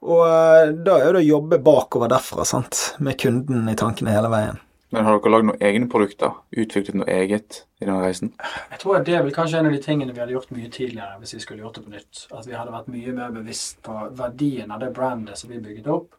[0.04, 2.94] Og eh, da er det å jobbe bakover derfra, sant?
[2.98, 4.60] med kunden i tankene hele veien.
[4.94, 6.36] Men har dere lagd noen egne produkter?
[6.54, 8.30] Utviklet noe eget i denne reisen?
[8.70, 10.70] Jeg tror at det er vel kanskje en av de tingene vi hadde gjort mye
[10.70, 12.26] tidligere hvis vi skulle gjort det på nytt.
[12.30, 15.90] At vi hadde vært mye mer bevisst på verdien av det brandet som vi bygget
[15.90, 16.14] opp.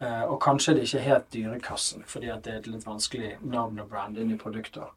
[0.00, 3.90] Eh, og kanskje det ikke het Dyrekassen, fordi det er et litt vanskelig navn og
[3.90, 4.88] brand inn i produkter.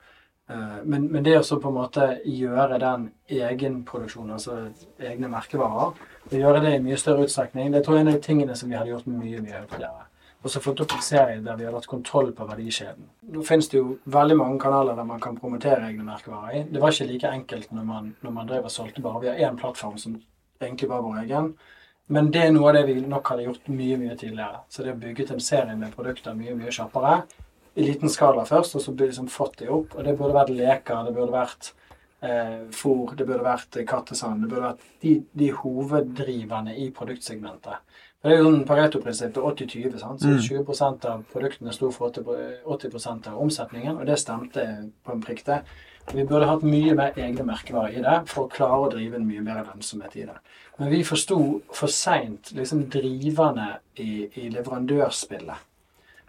[0.47, 4.59] Eh, men, men det å på en måte gjøre den egenproduksjonen, altså
[5.01, 5.97] egne merkevarer,
[6.29, 8.55] og gjøre det i mye større utstrekning, det tror jeg er en av de tingene
[8.55, 10.07] som vi hadde gjort mye, mye høyere.
[10.41, 13.05] Og så fått opp en serie der vi har hatt kontroll på verdikjeden.
[13.33, 16.63] Nå finnes det jo veldig mange kanaler der man kan promotere egne merkevarer i.
[16.71, 19.59] Det var ikke like enkelt når man, når man drev og solgte bare via én
[19.59, 20.17] plattform som
[20.61, 21.53] egentlig var vår egen.
[22.11, 24.63] Men det er noe av det vi nok hadde gjort mye mye tidligere.
[24.69, 27.21] Så det å bygge en serie med produkter mye mye kjappere,
[27.75, 29.95] i liten skala først, og så liksom fått det opp.
[29.95, 31.69] Og det burde vært leker, det burde vært
[32.19, 34.43] eh, fôr, det burde vært kattesand.
[34.43, 37.79] Det burde vært de, de hoveddriverne i produktsegmentet.
[38.21, 39.99] Det er jo sånn Pareto-prinsipp til 80-20.
[39.99, 40.21] sant?
[40.21, 40.41] Så Mm.
[40.65, 45.43] 20 av produktene sto for 80 80 av omsetningen, og det stemte på en prikk
[45.45, 45.61] det.
[46.13, 49.27] Vi burde hatt mye mer egne merkevarer i det for å klare å drive en
[49.27, 50.37] mye mer lønnsomhet i det.
[50.79, 55.67] Men vi forsto for seint liksom driverne i, i leverandørspillet.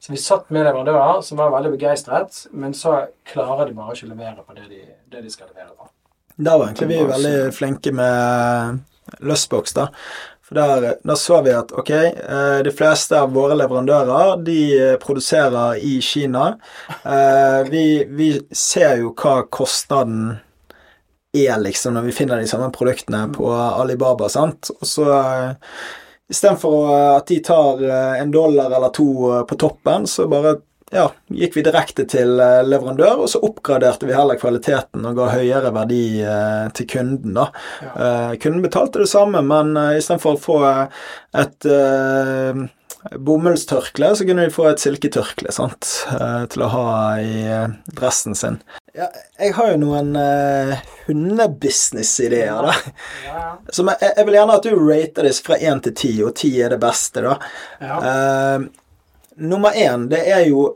[0.02, 4.08] Så vi satt med leverandører som var veldig begeistret, men så klarer de bare ikke
[4.08, 4.80] å levere på det de,
[5.12, 5.88] det de skal levere på.
[6.38, 8.80] Der var egentlig vi veldig flinke med
[9.20, 9.88] Lustbox, da.
[10.52, 14.96] For der, der så vi at ok, eh, de fleste av våre leverandører de eh,
[15.00, 16.58] produserer i Kina.
[17.08, 20.34] Eh, vi, vi ser jo hva kostnaden
[21.32, 24.68] er, liksom, når vi finner de samme produktene på Alibaba, sant.
[24.76, 25.08] Og så
[26.28, 27.80] istedenfor at de tar
[28.20, 29.08] en dollar eller to
[29.48, 30.58] på toppen, så bare
[30.92, 35.30] ja, gikk vi direkte til eh, leverandør, og så oppgraderte vi heller kvaliteten og ga
[35.32, 37.32] høyere verdi eh, til kunden.
[37.38, 37.46] da.
[37.80, 37.92] Ja.
[37.94, 40.58] Eh, kunden betalte det samme, men uh, istedenfor å få
[41.40, 41.66] et
[43.24, 45.88] bomullstørkle, så kunne de få et silketørkle sant?
[46.52, 46.84] Til å ha
[47.18, 47.40] i
[47.96, 48.60] dressen sin.
[48.92, 49.08] Ja,
[49.40, 50.76] jeg har jo noen uh,
[51.06, 52.76] hundebusiness-ideer, da.
[53.24, 56.36] Ja, Som jeg, jeg vil gjerne at du rater disse fra én til ti, og
[56.36, 57.38] ti er det beste, da.
[57.80, 57.98] ja.
[58.12, 58.68] Eh,
[59.36, 60.66] nummer én, det er jo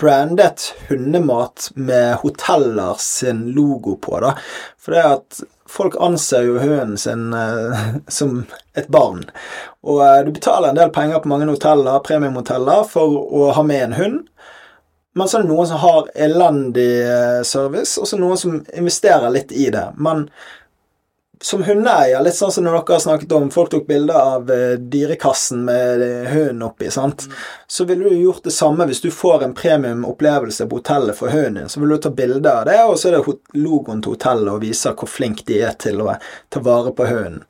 [0.00, 4.34] brandet hundemat med hoteller sin logo på, da.
[4.80, 5.40] For det at
[5.70, 8.44] folk anser jo hunden sin eh, som
[8.74, 9.24] et barn.
[9.86, 13.88] Og eh, du betaler en del penger på mange hoteller, premiumhoteller, for å ha med
[13.88, 14.20] en hund.
[15.18, 19.32] Men så er det noen som har elendig eh, service, og så noen som investerer
[19.34, 19.88] litt i det.
[19.98, 20.28] Men
[21.42, 24.74] som hundeeier, litt sånn som når dere har snakket om, folk tok bilder av eh,
[24.92, 27.24] dyrekassen med eh, hunden oppi, sant,
[27.70, 31.62] så ville du gjort det samme hvis du får en premiumopplevelse på hotellet for hunden
[31.62, 31.72] din.
[31.72, 34.66] Så vil du ta bilde av det, og så er det logoen til hotellet og
[34.66, 36.18] viser hvor flink de er til å
[36.52, 37.46] ta vare på hunden.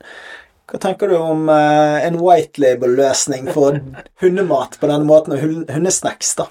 [0.71, 3.81] Hva tenker du om eh, en white label-løsning for
[4.23, 6.47] hundemat på denne måten, og hundesnacks, da?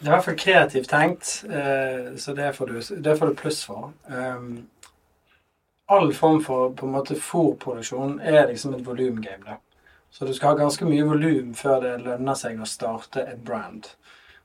[0.00, 3.38] Det er i hvert fall kreativt tenkt, eh, så det får du, det får du
[3.38, 3.92] pluss for.
[4.10, 4.64] Um,
[5.86, 9.58] all form for på en måte fôrproduksjon er liksom et volumgame.
[10.10, 13.88] Så du skal ha ganske mye volum før det lønner seg å starte et brand.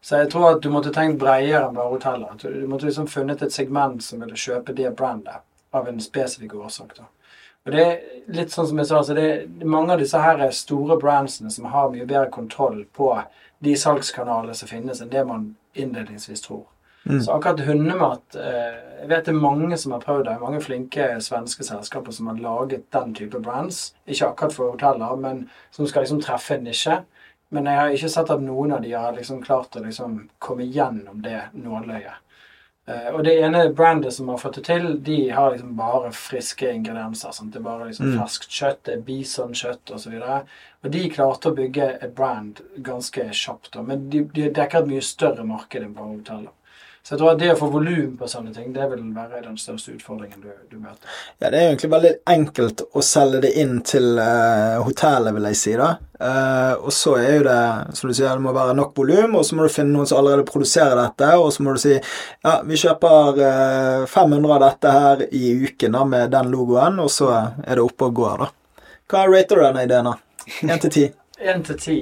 [0.01, 2.35] Så jeg tror at du måtte tenkt bredere enn bare hoteller.
[2.41, 5.43] Du måtte liksom funnet et segment som ville kjøpe det brandet
[5.75, 6.95] av en spesifikk årsak.
[6.97, 7.05] da.
[7.65, 7.99] Og det er
[8.33, 11.67] litt sånn som jeg sa, så det er mange av disse her store brandsene som
[11.69, 13.11] har mye bedre kontroll på
[13.59, 16.63] de salgskanalene som finnes, enn det man innledningsvis tror.
[17.09, 17.21] Mm.
[17.25, 20.35] Så akkurat hundemat eh, Jeg vet det er mange som har prøvd det.
[20.41, 23.93] Mange flinke svenske selskaper som har laget den type brands.
[24.05, 26.99] Ikke akkurat for hoteller, men som skal liksom treffe en nisje.
[27.49, 30.67] Men jeg har ikke sett at noen av de har liksom klart å liksom komme
[30.69, 32.19] gjennom det nåløyet.
[32.89, 36.69] Eh, og det ene brandet som har fått det til, de har liksom bare friske
[36.75, 37.31] ingredienser.
[37.33, 37.53] Sant?
[37.53, 38.19] Det er bare liksom Mm.
[38.19, 40.13] ferskt kjøtt, det er bisonkjøtt osv.
[40.21, 40.47] Og,
[40.83, 43.79] og de klarte å bygge et brand ganske kjapt.
[43.81, 46.55] Men de, de dekker et mye større marked enn bare hoteller.
[47.03, 49.55] Så jeg tror at det å få volum på sånne ting, det vil være den
[49.57, 51.07] største utfordringen du, du møter.
[51.39, 55.57] Ja, det er egentlig veldig enkelt å selge det inn til uh, hotellet, vil jeg
[55.57, 55.73] si.
[55.79, 55.89] da.
[56.19, 57.61] Uh, og så er jo det,
[57.97, 60.19] som du sier, det må være nok volum, og så må du finne noen som
[60.19, 64.95] allerede produserer dette, og så må du si ja, vi kjøper uh, 500 av dette
[64.99, 68.51] her i uken da, med den logoen, og så er det oppe og går, da.
[69.09, 70.19] Hva rater du denne ideen, da?
[70.67, 71.07] Én til ti?
[71.49, 71.97] Én til ti.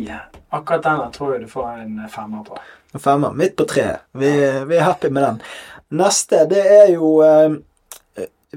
[0.49, 2.59] Akkurat denne tror jeg du får en femmer på.
[2.97, 3.33] En femmer.
[3.37, 4.07] Midt på treet.
[4.17, 4.31] Vi,
[4.65, 5.35] vi er happy med den.
[6.01, 7.59] Neste, det er jo eh,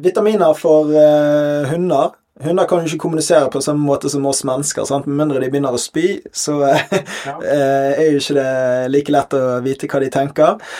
[0.01, 2.17] vitaminer for eh, hunder.
[2.41, 4.87] Hunder kan jo ikke kommunisere på samme måte som oss mennesker.
[4.89, 5.05] Sant?
[5.05, 6.97] Med mindre de begynner å spy, så eh,
[7.29, 7.37] Ja.
[8.01, 8.55] er jo ikke det
[8.95, 10.73] like lett å vite hva de tenker.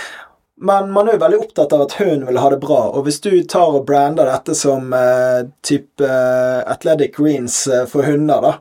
[0.61, 2.81] Men man er jo veldig opptatt av at hunden vil ha det bra.
[2.97, 8.09] Og hvis du tar og brander dette som eh, type eh, Athletic Greens eh, for
[8.09, 8.57] hunder, da,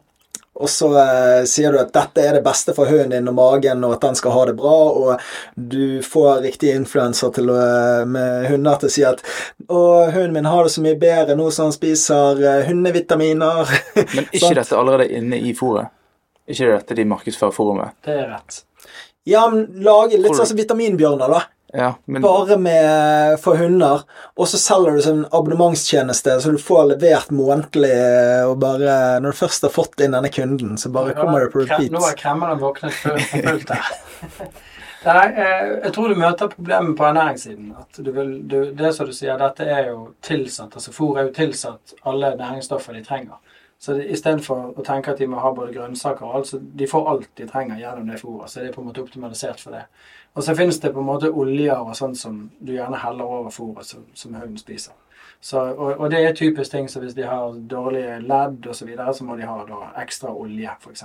[0.60, 3.84] og så eh, sier du at dette er det beste for hunden din og magen,
[3.88, 5.22] og at den skal ha det bra, og
[5.56, 9.24] du får riktige influenser til å, eh, med hunder til å si at
[9.70, 13.72] 'Å, hunden min har det så mye bedre nå som han spiser eh, hundevitaminer'.
[14.16, 15.94] Men ikke dette allerede inne i fôret?
[16.50, 17.96] Ikke dette de markedsfører fôret med?
[18.04, 18.64] Det er rett.
[19.30, 21.44] ja, men lage litt sånn som vitaminbjørner, da.
[21.74, 24.02] Ja, men Bare med for hunder,
[24.36, 27.94] og så selger du som en abonnementstjeneste, så du får levert månedlig,
[28.50, 31.62] og bare Når du først har fått inn denne kunden, så bare kommer det på
[31.62, 31.92] repeat.
[31.94, 33.94] Nå har kremmeren våknet for fullt her.
[35.00, 37.70] Nei, eh, jeg tror du møter problemet på ernæringssiden.
[37.80, 40.76] At du vil, du, det som du sier, dette er jo tilsatt.
[40.76, 43.38] altså Fôr er jo tilsatt alle næringsstoffer de trenger.
[43.80, 47.06] Så istedenfor å tenke at de må ha både grønnsaker og alt, så de får
[47.14, 48.52] alt de trenger gjennom det fôret.
[48.52, 49.86] Så det er på en måte optimalisert for det.
[50.34, 53.50] Og så finnes det på en måte oljer og sånt som du gjerne heller over
[53.54, 54.94] fôret som, som hunden spiser.
[55.42, 58.86] Så, og, og det er typisk ting som hvis de har dårlige ledd osv., så,
[58.86, 61.04] videre, så må de ha da ekstra olje, f.eks.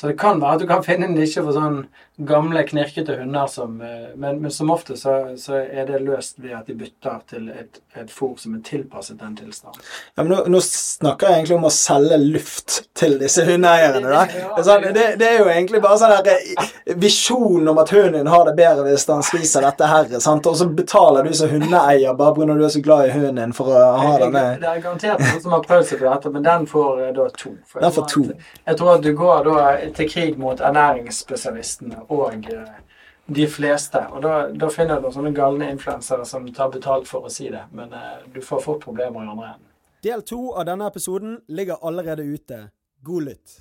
[0.00, 1.80] Så det kan være at du kan finne en nisje for sånn
[2.18, 6.54] gamle, knirkete hunder som eh, Men, men som ofte så, så er det løst ved
[6.54, 9.82] at de bytter til et, et fôr som er tilpasset den tilstanden.
[10.16, 14.10] Ja, men nå, nå snakker jeg egentlig om å selge luft til disse hundeeierne.
[14.10, 14.24] Da.
[14.68, 18.46] Sånn, det, det er jo egentlig bare sånn der eh, visjon om at hunden har
[18.46, 20.10] det bedre hvis han spiser dette her.
[20.22, 20.46] Sant?
[20.50, 22.54] Og så betaler du som hundeeier bare pga.
[22.54, 25.54] du er så glad i hunden for å ha denne Det er garantert noen som
[25.54, 27.54] har prøvd seg på dette, men den får eh, da to.
[27.66, 28.24] For Den får to.
[28.66, 32.74] Jeg tror at du går da til krig mot ernæringsspesialistene og eh,
[33.26, 34.00] de fleste.
[34.12, 37.66] Og da, da finner du sånne galne influensere som tar betalt for å si det,
[37.76, 39.64] men eh, du får fort problemer i andre enden.
[40.04, 42.68] Del to av denne episoden ligger allerede ute.
[43.02, 43.58] God lytt.